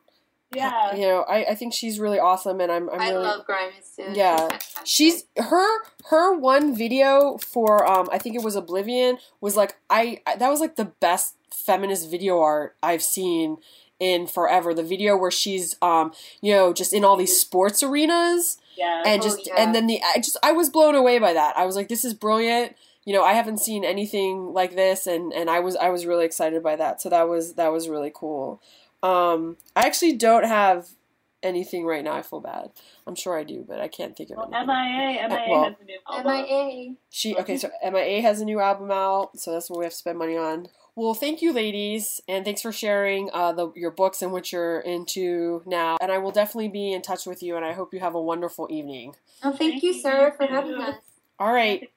[0.52, 0.96] Yeah.
[0.96, 3.92] You know, I, I think she's really awesome, and I'm I'm I really love Grimes
[3.96, 4.08] too.
[4.14, 4.58] Yeah.
[4.84, 10.22] She's her her one video for um I think it was Oblivion was like I,
[10.26, 13.58] I that was like the best feminist video art I've seen
[14.00, 14.74] in forever.
[14.74, 19.04] The video where she's um you know just in all these sports arenas Yeah.
[19.06, 19.54] and Oh, just yeah.
[19.62, 21.56] and then the I just I was blown away by that.
[21.58, 22.76] I was like this is brilliant.
[23.10, 26.26] You know, I haven't seen anything like this and and I was I was really
[26.26, 27.02] excited by that.
[27.02, 28.62] So that was that was really cool.
[29.02, 30.90] Um I actually don't have
[31.42, 32.14] anything right now.
[32.14, 32.70] I feel bad.
[33.08, 34.68] I'm sure I do, but I can't think of well, anything.
[34.68, 36.32] MIA, MIA well- has a new album.
[36.32, 36.96] MIA.
[37.10, 39.98] She okay, so MIA has a new album out, so that's what we have to
[39.98, 40.68] spend money on.
[40.94, 44.82] Well, thank you, ladies, and thanks for sharing uh, the, your books and what you're
[44.82, 45.98] into now.
[46.00, 48.22] And I will definitely be in touch with you, and I hope you have a
[48.22, 49.16] wonderful evening.
[49.42, 50.98] Oh, thank Thank you, you, sir, for having us.
[51.40, 51.90] All right,